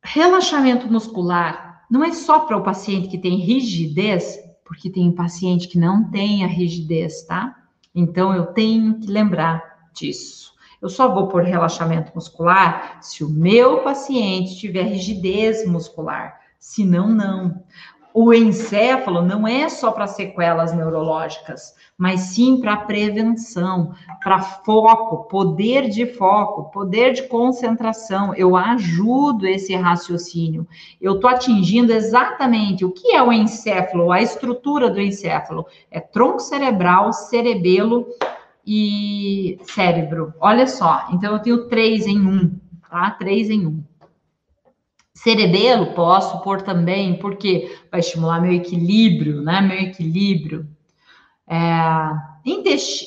relaxamento 0.01 0.87
muscular 0.91 1.70
não 1.91 2.05
é 2.05 2.13
só 2.13 2.41
para 2.41 2.57
o 2.57 2.63
paciente 2.63 3.09
que 3.09 3.19
tem 3.19 3.37
rigidez, 3.37 4.39
porque 4.65 4.89
tem 4.89 5.11
paciente 5.11 5.67
que 5.67 5.79
não 5.79 6.09
tem 6.11 6.45
a 6.45 6.47
rigidez, 6.47 7.23
tá? 7.23 7.57
Então 7.95 8.33
eu 8.33 8.47
tenho 8.47 9.01
que 9.01 9.09
lembrar 9.09 9.91
disso. 9.93 10.53
Eu 10.81 10.89
só 10.89 11.13
vou 11.13 11.27
por 11.27 11.43
relaxamento 11.43 12.13
muscular 12.15 12.99
se 13.03 13.25
o 13.25 13.29
meu 13.29 13.83
paciente 13.83 14.57
tiver 14.57 14.85
rigidez 14.85 15.67
muscular, 15.67 16.41
se 16.59 16.85
não, 16.85 17.09
não 17.09 17.63
o 18.13 18.33
encéfalo 18.33 19.23
não 19.23 19.47
é 19.47 19.69
só 19.69 19.93
para 19.93 20.07
sequelas 20.07 20.73
neurológicas, 20.75 21.75
mas 21.97 22.21
sim 22.21 22.61
para 22.61 22.77
prevenção, 22.79 23.93
para 24.23 24.41
foco, 24.41 25.29
poder 25.29 25.89
de 25.89 26.07
foco, 26.07 26.71
poder 26.71 27.13
de 27.13 27.25
concentração. 27.25 28.35
Eu 28.35 28.57
ajudo 28.57 29.47
esse 29.47 29.75
raciocínio. 29.77 30.67
Eu 31.01 31.17
estou 31.17 31.31
atingindo 31.31 31.93
exatamente 31.93 32.85
o 32.85 32.91
que 32.91 33.15
é 33.15 33.23
o 33.23 33.33
encéfalo, 33.33 34.11
a 34.11 34.21
estrutura 34.21 34.91
do 34.91 35.01
encéfalo. 35.01 35.67
É 35.91 36.01
tronco 36.01 36.41
cerebral, 36.41 37.13
cerebelo 37.13 38.07
e 38.67 39.59
cérebro. 39.63 40.35
Olha 40.41 40.67
só, 40.67 41.07
então 41.13 41.35
eu 41.35 41.39
tenho 41.41 41.69
três 41.69 42.07
em 42.07 42.19
um, 42.19 42.59
tá? 42.89 43.11
Três 43.13 43.51
em 43.51 43.67
um. 43.67 43.90
Cerebelo 45.15 45.93
posso 45.95 46.41
pôr 46.43 46.63
também, 46.63 47.19
porque 47.19 47.79
vai 47.91 48.01
estimular 48.01 48.41
meu 48.41 48.53
equilíbrio, 48.53 49.43
né? 49.43 49.61
Meu 49.61 49.79
equilíbrio. 49.79 50.69
É, 51.49 51.59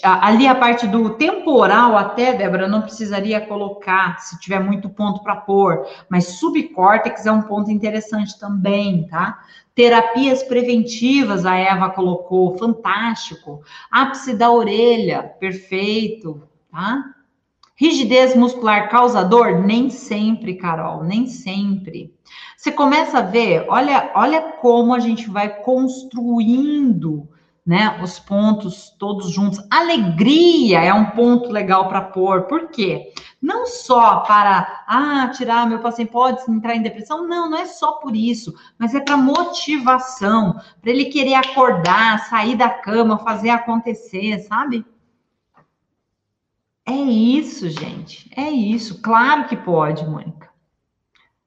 ali 0.04 0.48
a 0.48 0.54
parte 0.54 0.86
do 0.86 1.12
temporal, 1.12 1.98
até, 1.98 2.34
Débora, 2.34 2.68
não 2.68 2.82
precisaria 2.82 3.39
colocar 3.39 4.20
se 4.20 4.38
tiver 4.39 4.60
muito 4.60 4.89
ponto 4.89 5.24
para 5.24 5.38
pôr, 5.38 5.88
mas 6.10 6.39
subcórtex 6.39 7.26
é 7.26 7.32
um 7.32 7.44
ponto 7.44 7.72
interessante 7.72 8.38
também, 8.38 9.08
tá? 9.08 9.39
Terapias 9.74 10.44
preventivas, 10.44 11.46
a 11.46 11.56
Eva 11.56 11.89
colocou, 11.89 12.58
fantástico. 12.58 13.62
Ápice 13.89 14.36
da 14.36 14.52
orelha, 14.52 15.24
perfeito, 15.24 16.44
tá? 16.70 17.02
Rigidez 17.75 18.36
muscular 18.36 18.89
causador? 18.89 19.65
Nem 19.65 19.89
sempre, 19.89 20.55
Carol, 20.55 21.03
nem 21.03 21.25
sempre. 21.25 22.13
Você 22.55 22.71
começa 22.71 23.17
a 23.17 23.21
ver, 23.21 23.65
olha, 23.67 24.12
olha 24.15 24.41
como 24.62 24.93
a 24.93 24.99
gente 24.99 25.29
vai 25.29 25.62
construindo, 25.62 27.27
né, 27.65 27.99
os 28.03 28.19
pontos 28.19 28.91
todos 28.99 29.31
juntos. 29.31 29.65
Alegria 29.71 30.81
é 30.81 30.93
um 30.93 31.12
ponto 31.12 31.49
legal 31.49 31.89
para 31.89 32.01
pôr. 32.01 32.43
Por 32.43 32.69
quê? 32.69 33.12
Não 33.41 33.65
só 33.65 34.21
para, 34.21 34.86
ah, 34.88 35.29
tirar 35.36 35.67
meu 35.67 35.79
paciente 35.79 36.12
pode 36.12 36.49
entrar 36.49 36.75
em 36.75 36.81
depressão, 36.81 37.27
não, 37.27 37.49
não 37.49 37.57
é 37.57 37.65
só 37.65 37.93
por 37.93 38.15
isso, 38.15 38.53
mas 38.77 38.95
é 38.95 39.01
para 39.01 39.17
motivação, 39.17 40.53
para 40.81 40.91
ele 40.91 41.05
querer 41.05 41.33
acordar, 41.33 42.29
sair 42.29 42.55
da 42.55 42.69
cama, 42.69 43.17
fazer 43.17 43.49
acontecer, 43.49 44.39
sabe? 44.39 44.86
Isso, 47.04 47.70
gente. 47.70 48.30
É 48.36 48.50
isso. 48.50 49.02
Claro 49.02 49.48
que 49.48 49.56
pode, 49.56 50.06
Mônica. 50.06 50.50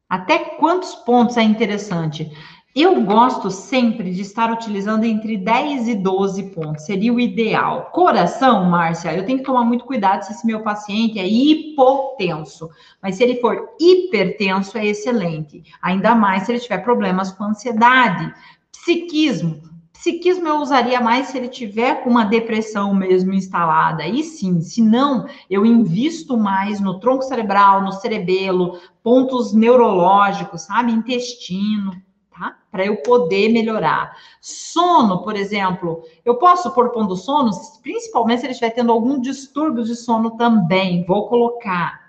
Até 0.08 0.38
quantos 0.38 0.94
pontos 0.94 1.36
é 1.36 1.42
interessante? 1.42 2.30
Eu 2.78 3.02
gosto 3.04 3.50
sempre 3.50 4.10
de 4.10 4.20
estar 4.20 4.52
utilizando 4.52 5.04
entre 5.04 5.38
10 5.38 5.88
e 5.88 5.94
12 5.94 6.50
pontos, 6.50 6.84
seria 6.84 7.10
o 7.10 7.18
ideal. 7.18 7.90
Coração, 7.90 8.66
Márcia, 8.66 9.14
eu 9.16 9.24
tenho 9.24 9.38
que 9.38 9.44
tomar 9.46 9.64
muito 9.64 9.86
cuidado 9.86 10.24
se 10.24 10.32
esse 10.32 10.46
meu 10.46 10.60
paciente 10.60 11.18
é 11.18 11.26
hipotenso, 11.26 12.68
mas 13.02 13.14
se 13.16 13.24
ele 13.24 13.40
for 13.40 13.70
hipertenso, 13.80 14.76
é 14.76 14.84
excelente. 14.84 15.64
Ainda 15.80 16.14
mais 16.14 16.42
se 16.42 16.52
ele 16.52 16.60
tiver 16.60 16.84
problemas 16.84 17.32
com 17.32 17.44
ansiedade. 17.44 18.30
Psiquismo, 18.70 19.62
Psiquismo 19.98 20.46
eu 20.46 20.56
usaria 20.56 21.00
mais 21.00 21.28
se 21.28 21.38
ele 21.38 21.48
tiver 21.48 22.02
com 22.02 22.10
uma 22.10 22.24
depressão 22.24 22.94
mesmo 22.94 23.32
instalada. 23.32 24.02
Aí 24.02 24.22
sim, 24.22 24.60
se 24.60 24.82
não, 24.82 25.26
eu 25.50 25.64
invisto 25.64 26.36
mais 26.36 26.80
no 26.80 27.00
tronco 27.00 27.24
cerebral, 27.24 27.82
no 27.82 27.92
cerebelo, 27.92 28.78
pontos 29.02 29.52
neurológicos, 29.52 30.62
sabe? 30.62 30.92
Intestino, 30.92 31.92
tá? 32.30 32.56
Para 32.70 32.84
eu 32.84 32.98
poder 32.98 33.48
melhorar. 33.48 34.14
Sono, 34.40 35.22
por 35.22 35.34
exemplo, 35.34 36.02
eu 36.24 36.36
posso 36.36 36.70
pôr 36.72 36.90
ponto 36.90 37.16
sono, 37.16 37.50
principalmente 37.82 38.40
se 38.40 38.46
ele 38.46 38.52
estiver 38.52 38.70
tendo 38.70 38.92
algum 38.92 39.20
distúrbio 39.20 39.82
de 39.82 39.96
sono 39.96 40.36
também. 40.36 41.04
Vou 41.04 41.26
colocar. 41.26 42.06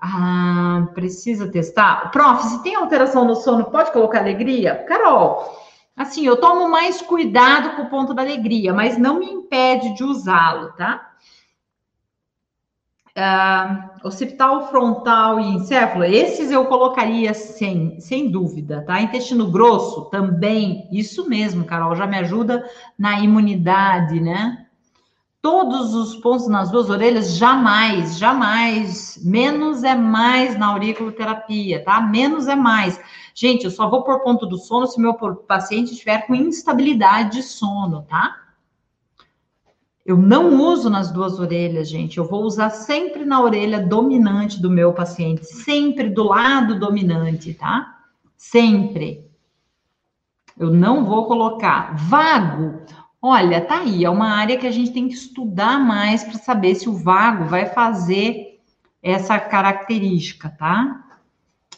Ah, 0.00 0.86
precisa 0.94 1.50
testar. 1.50 2.10
Prof, 2.12 2.44
se 2.44 2.62
tem 2.62 2.76
alteração 2.76 3.24
no 3.24 3.34
sono, 3.34 3.64
pode 3.64 3.90
colocar 3.90 4.20
alegria? 4.20 4.84
Carol, 4.86 5.67
Assim, 5.98 6.24
eu 6.24 6.40
tomo 6.40 6.68
mais 6.70 7.02
cuidado 7.02 7.74
com 7.74 7.82
o 7.82 7.90
ponto 7.90 8.14
da 8.14 8.22
alegria, 8.22 8.72
mas 8.72 8.96
não 8.96 9.18
me 9.18 9.26
impede 9.26 9.96
de 9.96 10.04
usá-lo, 10.04 10.72
tá? 10.74 11.10
Uh, 13.16 14.06
occipital, 14.06 14.68
frontal 14.70 15.40
e 15.40 15.56
encéfalo, 15.56 16.04
esses 16.04 16.52
eu 16.52 16.66
colocaria 16.66 17.34
sem, 17.34 17.98
sem 17.98 18.30
dúvida, 18.30 18.84
tá? 18.86 19.02
Intestino 19.02 19.50
grosso 19.50 20.04
também, 20.04 20.88
isso 20.92 21.28
mesmo, 21.28 21.64
Carol, 21.64 21.96
já 21.96 22.06
me 22.06 22.16
ajuda 22.16 22.64
na 22.96 23.18
imunidade, 23.18 24.20
né? 24.20 24.67
Todos 25.40 25.94
os 25.94 26.16
pontos 26.16 26.48
nas 26.48 26.70
duas 26.70 26.90
orelhas, 26.90 27.36
jamais, 27.36 28.18
jamais. 28.18 29.18
Menos 29.22 29.84
é 29.84 29.94
mais 29.94 30.58
na 30.58 30.68
auriculoterapia, 30.68 31.82
tá? 31.84 32.00
Menos 32.00 32.48
é 32.48 32.56
mais. 32.56 33.00
Gente, 33.34 33.64
eu 33.64 33.70
só 33.70 33.88
vou 33.88 34.02
por 34.02 34.20
ponto 34.20 34.46
do 34.46 34.58
sono 34.58 34.86
se 34.86 35.00
meu 35.00 35.14
paciente 35.14 35.92
estiver 35.92 36.26
com 36.26 36.34
instabilidade 36.34 37.38
de 37.38 37.42
sono, 37.42 38.02
tá? 38.02 38.36
Eu 40.04 40.16
não 40.16 40.58
uso 40.58 40.88
nas 40.88 41.12
duas 41.12 41.38
orelhas, 41.38 41.88
gente. 41.88 42.16
Eu 42.16 42.24
vou 42.24 42.42
usar 42.42 42.70
sempre 42.70 43.26
na 43.26 43.42
orelha 43.42 43.78
dominante 43.78 44.60
do 44.60 44.70
meu 44.70 44.92
paciente, 44.92 45.44
sempre 45.44 46.08
do 46.08 46.24
lado 46.24 46.80
dominante, 46.80 47.52
tá? 47.52 47.98
Sempre. 48.34 49.28
Eu 50.58 50.70
não 50.70 51.04
vou 51.04 51.26
colocar 51.26 51.94
vago. 51.94 52.80
Olha, 53.20 53.60
tá 53.60 53.80
aí, 53.80 54.04
é 54.04 54.10
uma 54.10 54.28
área 54.28 54.56
que 54.56 54.66
a 54.66 54.70
gente 54.70 54.92
tem 54.92 55.08
que 55.08 55.14
estudar 55.14 55.80
mais 55.80 56.22
para 56.22 56.38
saber 56.38 56.76
se 56.76 56.88
o 56.88 56.96
vago 56.96 57.46
vai 57.46 57.66
fazer 57.66 58.60
essa 59.02 59.38
característica, 59.40 60.48
tá? 60.48 61.04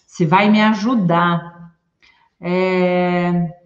Se 0.07 0.27
vai 0.27 0.51
me 0.51 0.61
ajudar. 0.61 1.73
É... 2.39 3.57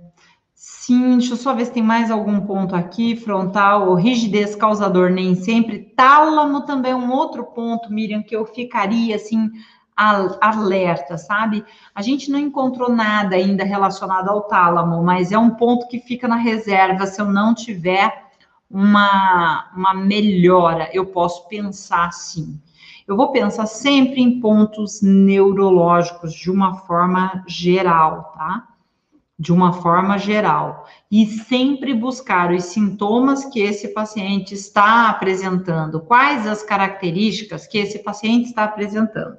Sim, 0.55 1.19
deixa 1.19 1.33
eu 1.33 1.37
só 1.37 1.53
ver 1.53 1.65
se 1.65 1.73
tem 1.73 1.83
mais 1.83 2.11
algum 2.11 2.43
ponto 2.43 2.77
aqui. 2.77 3.17
Frontal, 3.17 3.95
rigidez 3.95 4.55
causador, 4.55 5.11
nem 5.11 5.35
sempre. 5.35 5.81
Tálamo 5.97 6.61
também 6.67 6.93
é 6.93 6.97
um 6.97 7.11
outro 7.11 7.45
ponto, 7.45 7.93
Miriam, 7.93 8.23
que 8.23 8.37
eu 8.37 8.47
ficaria 8.47 9.17
assim 9.17 9.51
alerta, 9.97 11.17
sabe? 11.17 11.65
A 11.95 12.03
gente 12.03 12.31
não 12.31 12.39
encontrou 12.39 12.91
nada 12.91 13.37
ainda 13.37 13.65
relacionado 13.65 14.29
ao 14.29 14.43
tálamo, 14.43 15.03
mas 15.03 15.31
é 15.31 15.39
um 15.39 15.51
ponto 15.51 15.87
que 15.89 16.01
fica 16.01 16.27
na 16.27 16.37
reserva 16.37 17.07
se 17.07 17.21
eu 17.21 17.27
não 17.27 17.55
tiver 17.55 18.25
uma, 18.71 19.71
uma 19.75 19.95
melhora. 19.95 20.91
Eu 20.93 21.07
posso 21.07 21.47
pensar 21.49 22.13
sim. 22.13 22.61
Eu 23.07 23.17
vou 23.17 23.31
pensar 23.31 23.67
sempre 23.67 24.21
em 24.21 24.41
pontos 24.41 25.03
neurológicos 25.03 26.33
de 26.33 26.51
uma 26.51 26.79
forma 26.79 27.45
geral, 27.47 28.33
tá? 28.35 28.67
De 29.39 29.53
uma 29.53 29.75
forma 29.75 30.17
geral. 30.19 30.87
E 31.11 31.27
sempre 31.27 31.93
buscar 31.93 32.51
os 32.51 32.65
sintomas 32.65 33.45
que 33.45 33.61
esse 33.61 33.89
paciente 33.89 34.55
está 34.55 35.11
apresentando, 35.11 36.01
quais 36.01 36.47
as 36.47 36.63
características 36.63 37.67
que 37.67 37.79
esse 37.79 37.99
paciente 37.99 38.47
está 38.47 38.65
apresentando. 38.65 39.37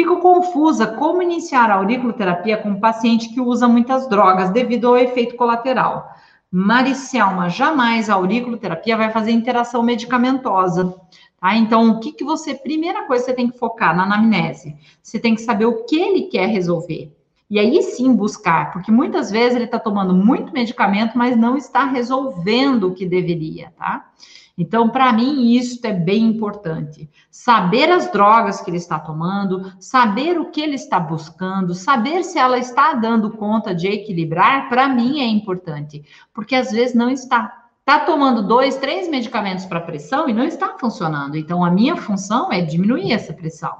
Fico 0.00 0.16
confusa 0.16 0.86
como 0.86 1.20
iniciar 1.20 1.70
a 1.70 1.74
auriculoterapia 1.74 2.56
com 2.56 2.70
um 2.70 2.80
paciente 2.80 3.28
que 3.28 3.38
usa 3.38 3.68
muitas 3.68 4.08
drogas 4.08 4.48
devido 4.48 4.88
ao 4.88 4.96
efeito 4.96 5.36
colateral. 5.36 6.14
Maricelma, 6.50 7.50
jamais 7.50 8.08
a 8.08 8.14
auriculoterapia 8.14 8.96
vai 8.96 9.10
fazer 9.12 9.32
interação 9.32 9.82
medicamentosa. 9.82 10.98
Tá? 11.38 11.54
Então, 11.54 11.90
o 11.90 12.00
que, 12.00 12.12
que 12.12 12.24
você, 12.24 12.54
primeira 12.54 13.06
coisa, 13.06 13.26
você 13.26 13.34
tem 13.34 13.50
que 13.50 13.58
focar 13.58 13.94
na 13.94 14.04
anamnese. 14.04 14.74
Você 15.02 15.18
tem 15.18 15.34
que 15.34 15.42
saber 15.42 15.66
o 15.66 15.84
que 15.84 16.00
ele 16.00 16.22
quer 16.28 16.46
resolver. 16.46 17.14
E 17.50 17.58
aí 17.58 17.82
sim 17.82 18.10
buscar, 18.14 18.72
porque 18.72 18.90
muitas 18.90 19.30
vezes 19.30 19.54
ele 19.54 19.66
está 19.66 19.78
tomando 19.78 20.14
muito 20.14 20.50
medicamento, 20.50 21.18
mas 21.18 21.36
não 21.36 21.58
está 21.58 21.84
resolvendo 21.84 22.84
o 22.84 22.94
que 22.94 23.04
deveria, 23.04 23.70
tá? 23.76 24.10
Então, 24.60 24.90
para 24.90 25.10
mim, 25.10 25.52
isso 25.54 25.80
é 25.86 25.92
bem 25.94 26.22
importante. 26.26 27.08
Saber 27.30 27.90
as 27.90 28.12
drogas 28.12 28.60
que 28.60 28.68
ele 28.68 28.76
está 28.76 28.98
tomando, 28.98 29.72
saber 29.80 30.38
o 30.38 30.50
que 30.50 30.60
ele 30.60 30.74
está 30.74 31.00
buscando, 31.00 31.72
saber 31.72 32.22
se 32.24 32.38
ela 32.38 32.58
está 32.58 32.92
dando 32.92 33.30
conta 33.30 33.74
de 33.74 33.88
equilibrar, 33.88 34.68
para 34.68 34.86
mim 34.86 35.22
é 35.22 35.26
importante, 35.26 36.04
porque 36.34 36.54
às 36.54 36.70
vezes 36.70 36.94
não 36.94 37.08
está. 37.08 37.56
Está 37.80 38.00
tomando 38.00 38.46
dois, 38.46 38.76
três 38.76 39.08
medicamentos 39.08 39.64
para 39.64 39.80
pressão 39.80 40.28
e 40.28 40.34
não 40.34 40.44
está 40.44 40.76
funcionando. 40.78 41.38
Então, 41.38 41.64
a 41.64 41.70
minha 41.70 41.96
função 41.96 42.52
é 42.52 42.60
diminuir 42.60 43.12
essa 43.12 43.32
pressão. 43.32 43.74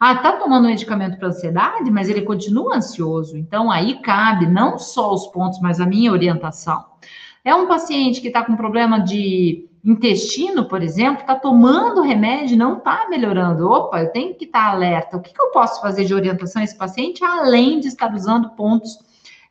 Ah, 0.00 0.14
está 0.14 0.32
tomando 0.32 0.66
medicamento 0.66 1.18
para 1.18 1.28
ansiedade, 1.28 1.88
mas 1.88 2.08
ele 2.08 2.22
continua 2.22 2.76
ansioso. 2.76 3.36
Então, 3.36 3.70
aí 3.70 4.00
cabe 4.02 4.44
não 4.44 4.76
só 4.76 5.14
os 5.14 5.28
pontos, 5.28 5.60
mas 5.60 5.80
a 5.80 5.86
minha 5.86 6.10
orientação. 6.10 6.84
É 7.44 7.54
um 7.54 7.68
paciente 7.68 8.20
que 8.20 8.26
está 8.26 8.42
com 8.42 8.56
problema 8.56 8.98
de 8.98 9.70
intestino, 9.86 10.64
por 10.66 10.82
exemplo, 10.82 11.20
está 11.20 11.36
tomando 11.36 12.02
remédio 12.02 12.58
não 12.58 12.78
está 12.78 13.06
melhorando. 13.08 13.70
Opa, 13.70 14.02
eu 14.02 14.10
tenho 14.10 14.34
que 14.34 14.44
estar 14.44 14.66
tá 14.66 14.70
alerta. 14.72 15.16
O 15.16 15.20
que, 15.20 15.32
que, 15.32 15.40
eu 15.40 15.52
posso 15.52 15.80
fazer 15.80 16.04
de 16.04 16.12
orientação 16.12 16.60
a 16.60 16.64
esse 16.64 16.76
paciente, 16.76 17.24
além 17.24 17.78
de 17.78 17.86
estar 17.86 18.12
usando 18.12 18.50
pontos 18.50 18.98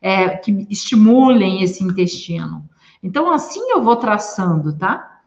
é, 0.00 0.28
que 0.36 0.66
estimulem 0.68 1.62
esse 1.62 1.82
intestino? 1.82 2.68
Então, 3.02 3.32
assim 3.32 3.70
eu 3.70 3.82
vou 3.82 3.96
traçando, 3.96 4.76
tá? 4.76 5.20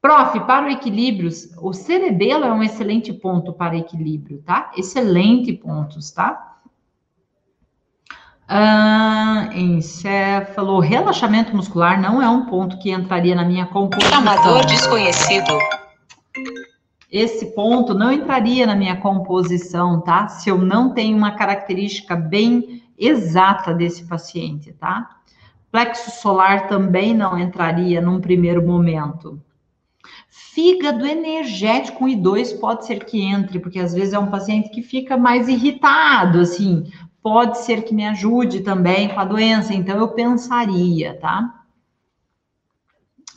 Prof, 0.00 0.38
para 0.40 0.66
o 0.66 0.70
equilíbrio, 0.70 1.30
o 1.60 1.72
cerebelo 1.72 2.44
é 2.44 2.52
um 2.52 2.62
excelente 2.62 3.12
ponto 3.12 3.52
para 3.52 3.76
equilíbrio, 3.76 4.40
tá? 4.44 4.70
Excelente 4.76 5.52
pontos, 5.52 6.12
tá? 6.12 6.53
Ah, 8.46 9.48
encéfalo, 9.54 10.78
relaxamento 10.78 11.56
muscular 11.56 12.00
não 12.00 12.20
é 12.20 12.28
um 12.28 12.44
ponto 12.46 12.78
que 12.78 12.90
entraria 12.90 13.34
na 13.34 13.44
minha 13.44 13.66
composição. 13.66 14.10
Chamador 14.10 14.66
desconhecido. 14.66 15.58
Esse 17.10 17.54
ponto 17.54 17.94
não 17.94 18.12
entraria 18.12 18.66
na 18.66 18.74
minha 18.74 18.96
composição, 18.96 20.00
tá? 20.00 20.28
Se 20.28 20.50
eu 20.50 20.58
não 20.58 20.90
tenho 20.90 21.16
uma 21.16 21.30
característica 21.30 22.14
bem 22.16 22.82
exata 22.98 23.72
desse 23.72 24.04
paciente, 24.04 24.72
tá? 24.72 25.08
Plexo 25.70 26.10
solar 26.20 26.68
também 26.68 27.14
não 27.14 27.38
entraria 27.38 28.00
num 28.00 28.20
primeiro 28.20 28.64
momento. 28.66 29.40
Fígado 30.28 31.04
energético 31.04 32.04
I2 32.04 32.60
pode 32.60 32.86
ser 32.86 33.04
que 33.04 33.20
entre, 33.22 33.58
porque 33.58 33.80
às 33.80 33.92
vezes 33.92 34.12
é 34.12 34.18
um 34.18 34.30
paciente 34.30 34.70
que 34.70 34.82
fica 34.82 35.16
mais 35.16 35.48
irritado, 35.48 36.40
assim, 36.40 36.84
pode 37.24 37.56
ser 37.60 37.84
que 37.84 37.94
me 37.94 38.06
ajude 38.06 38.60
também 38.60 39.08
com 39.08 39.18
a 39.18 39.24
doença, 39.24 39.72
então 39.72 39.96
eu 39.96 40.08
pensaria, 40.08 41.18
tá? 41.18 41.64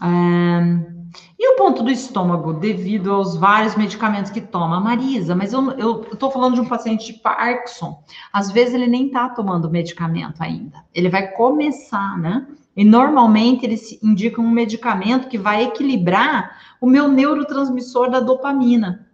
É... 0.03 0.97
E 1.39 1.53
o 1.53 1.55
ponto 1.55 1.81
do 1.83 1.89
estômago, 1.89 2.51
devido 2.51 3.13
aos 3.13 3.37
vários 3.37 3.77
medicamentos 3.77 4.29
que 4.29 4.41
toma? 4.41 4.81
Marisa, 4.81 5.33
mas 5.33 5.53
eu, 5.53 5.71
eu, 5.71 6.03
eu 6.03 6.17
tô 6.17 6.29
falando 6.29 6.55
de 6.55 6.61
um 6.61 6.67
paciente 6.67 7.13
de 7.13 7.19
Parkinson. 7.19 8.03
Às 8.33 8.51
vezes 8.51 8.73
ele 8.73 8.87
nem 8.87 9.09
tá 9.09 9.29
tomando 9.29 9.69
medicamento 9.69 10.41
ainda. 10.41 10.83
Ele 10.93 11.07
vai 11.07 11.31
começar, 11.31 12.17
né? 12.17 12.45
E 12.75 12.83
normalmente 12.83 13.65
eles 13.65 13.97
indicam 14.03 14.43
um 14.43 14.51
medicamento 14.51 15.29
que 15.29 15.37
vai 15.37 15.63
equilibrar 15.63 16.57
o 16.81 16.87
meu 16.87 17.07
neurotransmissor 17.07 18.09
da 18.09 18.19
dopamina. 18.19 19.06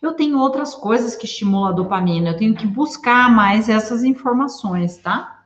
Eu 0.00 0.12
tenho 0.12 0.38
outras 0.38 0.74
coisas 0.74 1.16
que 1.16 1.26
estimulam 1.26 1.68
a 1.68 1.72
dopamina, 1.72 2.30
eu 2.30 2.36
tenho 2.36 2.54
que 2.54 2.66
buscar 2.66 3.30
mais 3.30 3.68
essas 3.68 4.04
informações, 4.04 4.96
tá? 4.98 5.44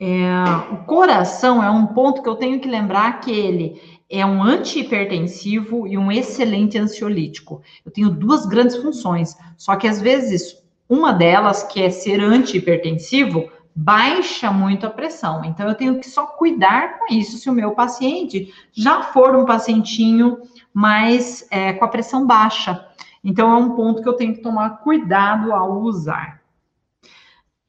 É, 0.00 0.28
o 0.72 0.84
coração 0.84 1.62
é 1.62 1.70
um 1.70 1.86
ponto 1.86 2.22
que 2.22 2.28
eu 2.28 2.36
tenho 2.36 2.60
que 2.60 2.68
lembrar 2.68 3.20
que 3.20 3.32
ele 3.32 3.80
é 4.08 4.24
um 4.24 4.42
antihipertensivo 4.42 5.86
e 5.88 5.98
um 5.98 6.10
excelente 6.10 6.78
ansiolítico. 6.78 7.62
Eu 7.84 7.90
tenho 7.90 8.10
duas 8.10 8.46
grandes 8.46 8.76
funções, 8.76 9.36
só 9.56 9.74
que 9.74 9.88
às 9.88 10.00
vezes 10.00 10.56
uma 10.88 11.12
delas, 11.12 11.62
que 11.64 11.82
é 11.82 11.90
ser 11.90 12.20
antihipertensivo, 12.20 13.50
baixa 13.74 14.50
muito 14.50 14.86
a 14.86 14.90
pressão. 14.90 15.44
Então 15.44 15.68
eu 15.68 15.74
tenho 15.74 16.00
que 16.00 16.08
só 16.08 16.26
cuidar 16.26 16.98
com 16.98 17.12
isso 17.12 17.36
se 17.36 17.50
o 17.50 17.52
meu 17.52 17.72
paciente 17.72 18.52
já 18.72 19.02
for 19.02 19.36
um 19.36 19.44
pacientinho 19.44 20.38
mas 20.78 21.44
é, 21.50 21.72
com 21.72 21.84
a 21.84 21.88
pressão 21.88 22.24
baixa. 22.24 22.86
Então, 23.24 23.50
é 23.50 23.56
um 23.56 23.74
ponto 23.74 24.00
que 24.00 24.08
eu 24.08 24.12
tenho 24.12 24.32
que 24.32 24.40
tomar 24.40 24.78
cuidado 24.78 25.52
ao 25.52 25.80
usar. 25.80 26.40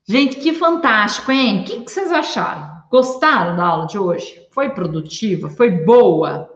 Gente, 0.07 0.35
que 0.35 0.53
fantástico, 0.53 1.31
hein? 1.31 1.61
O 1.61 1.63
que, 1.63 1.81
que 1.81 1.91
vocês 1.91 2.11
acharam? 2.11 2.83
Gostaram 2.91 3.55
da 3.55 3.65
aula 3.65 3.87
de 3.87 3.97
hoje? 3.97 4.47
Foi 4.51 4.69
produtiva? 4.69 5.49
Foi 5.49 5.71
boa? 5.71 6.55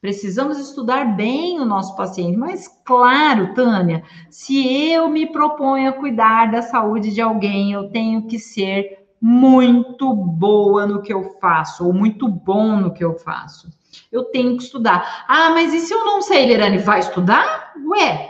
Precisamos 0.00 0.58
estudar 0.58 1.04
bem 1.04 1.60
o 1.60 1.66
nosso 1.66 1.94
paciente, 1.94 2.38
mas 2.38 2.66
claro, 2.82 3.52
Tânia, 3.52 4.02
se 4.30 4.90
eu 4.90 5.06
me 5.06 5.26
proponho 5.26 5.90
a 5.90 5.92
cuidar 5.92 6.50
da 6.50 6.62
saúde 6.62 7.12
de 7.12 7.20
alguém, 7.20 7.72
eu 7.72 7.90
tenho 7.90 8.26
que 8.26 8.38
ser 8.38 9.06
muito 9.20 10.14
boa 10.14 10.86
no 10.86 11.02
que 11.02 11.12
eu 11.12 11.36
faço, 11.38 11.86
ou 11.86 11.92
muito 11.92 12.26
bom 12.26 12.76
no 12.76 12.90
que 12.90 13.04
eu 13.04 13.18
faço. 13.18 13.68
Eu 14.10 14.24
tenho 14.24 14.56
que 14.56 14.64
estudar. 14.64 15.24
Ah, 15.26 15.50
mas 15.50 15.72
e 15.72 15.80
se 15.80 15.92
eu 15.92 16.04
não 16.04 16.22
sei, 16.22 16.46
Lerane, 16.46 16.78
vai 16.78 17.00
estudar? 17.00 17.72
Ué, 17.86 18.28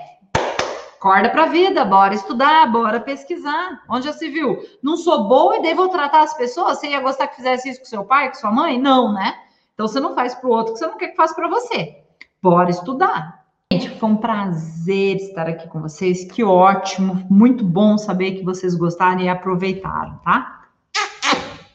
acorda 0.99 1.31
para 1.31 1.47
vida, 1.47 1.85
bora 1.85 2.15
estudar, 2.15 2.71
bora 2.71 3.01
pesquisar. 3.01 3.83
Onde 3.89 4.07
já 4.07 4.13
se 4.13 4.29
viu? 4.29 4.59
Não 4.83 4.97
sou 4.97 5.29
boa 5.29 5.57
e 5.57 5.63
devo 5.63 5.89
tratar 5.89 6.23
as 6.23 6.35
pessoas? 6.35 6.79
Você 6.79 6.89
ia 6.89 7.01
gostar 7.01 7.29
que 7.29 7.37
fizesse 7.37 7.71
isso 7.71 7.81
com 7.81 7.87
seu 7.87 8.05
pai, 8.05 8.29
com 8.29 8.35
sua 8.35 8.53
mãe? 8.53 8.79
Não, 8.79 9.13
né? 9.13 9.35
Então 9.75 9.89
você 9.89 9.99
não 9.99 10.15
faz 10.15 10.35
para 10.35 10.49
o 10.49 10.53
outro 10.53 10.75
que 10.75 10.79
você 10.79 10.87
não 10.87 10.99
quer 10.99 11.09
que 11.09 11.17
faça 11.17 11.35
para 11.35 11.49
você. 11.49 11.97
Bora 12.43 12.71
estudar. 12.71 13.41
Gente, 13.73 13.89
foi 13.99 14.09
um 14.09 14.17
prazer 14.17 15.17
estar 15.17 15.47
aqui 15.49 15.69
com 15.69 15.81
vocês. 15.81 16.25
Que 16.25 16.43
ótimo, 16.43 17.27
muito 17.31 17.65
bom 17.65 17.97
saber 17.97 18.33
que 18.33 18.45
vocês 18.45 18.75
gostaram 18.75 19.21
e 19.21 19.29
aproveitaram, 19.29 20.19
tá? 20.25 20.65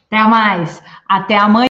Até 0.05 0.23
mais. 0.29 0.83
Até 1.07 1.37
amanhã. 1.37 1.63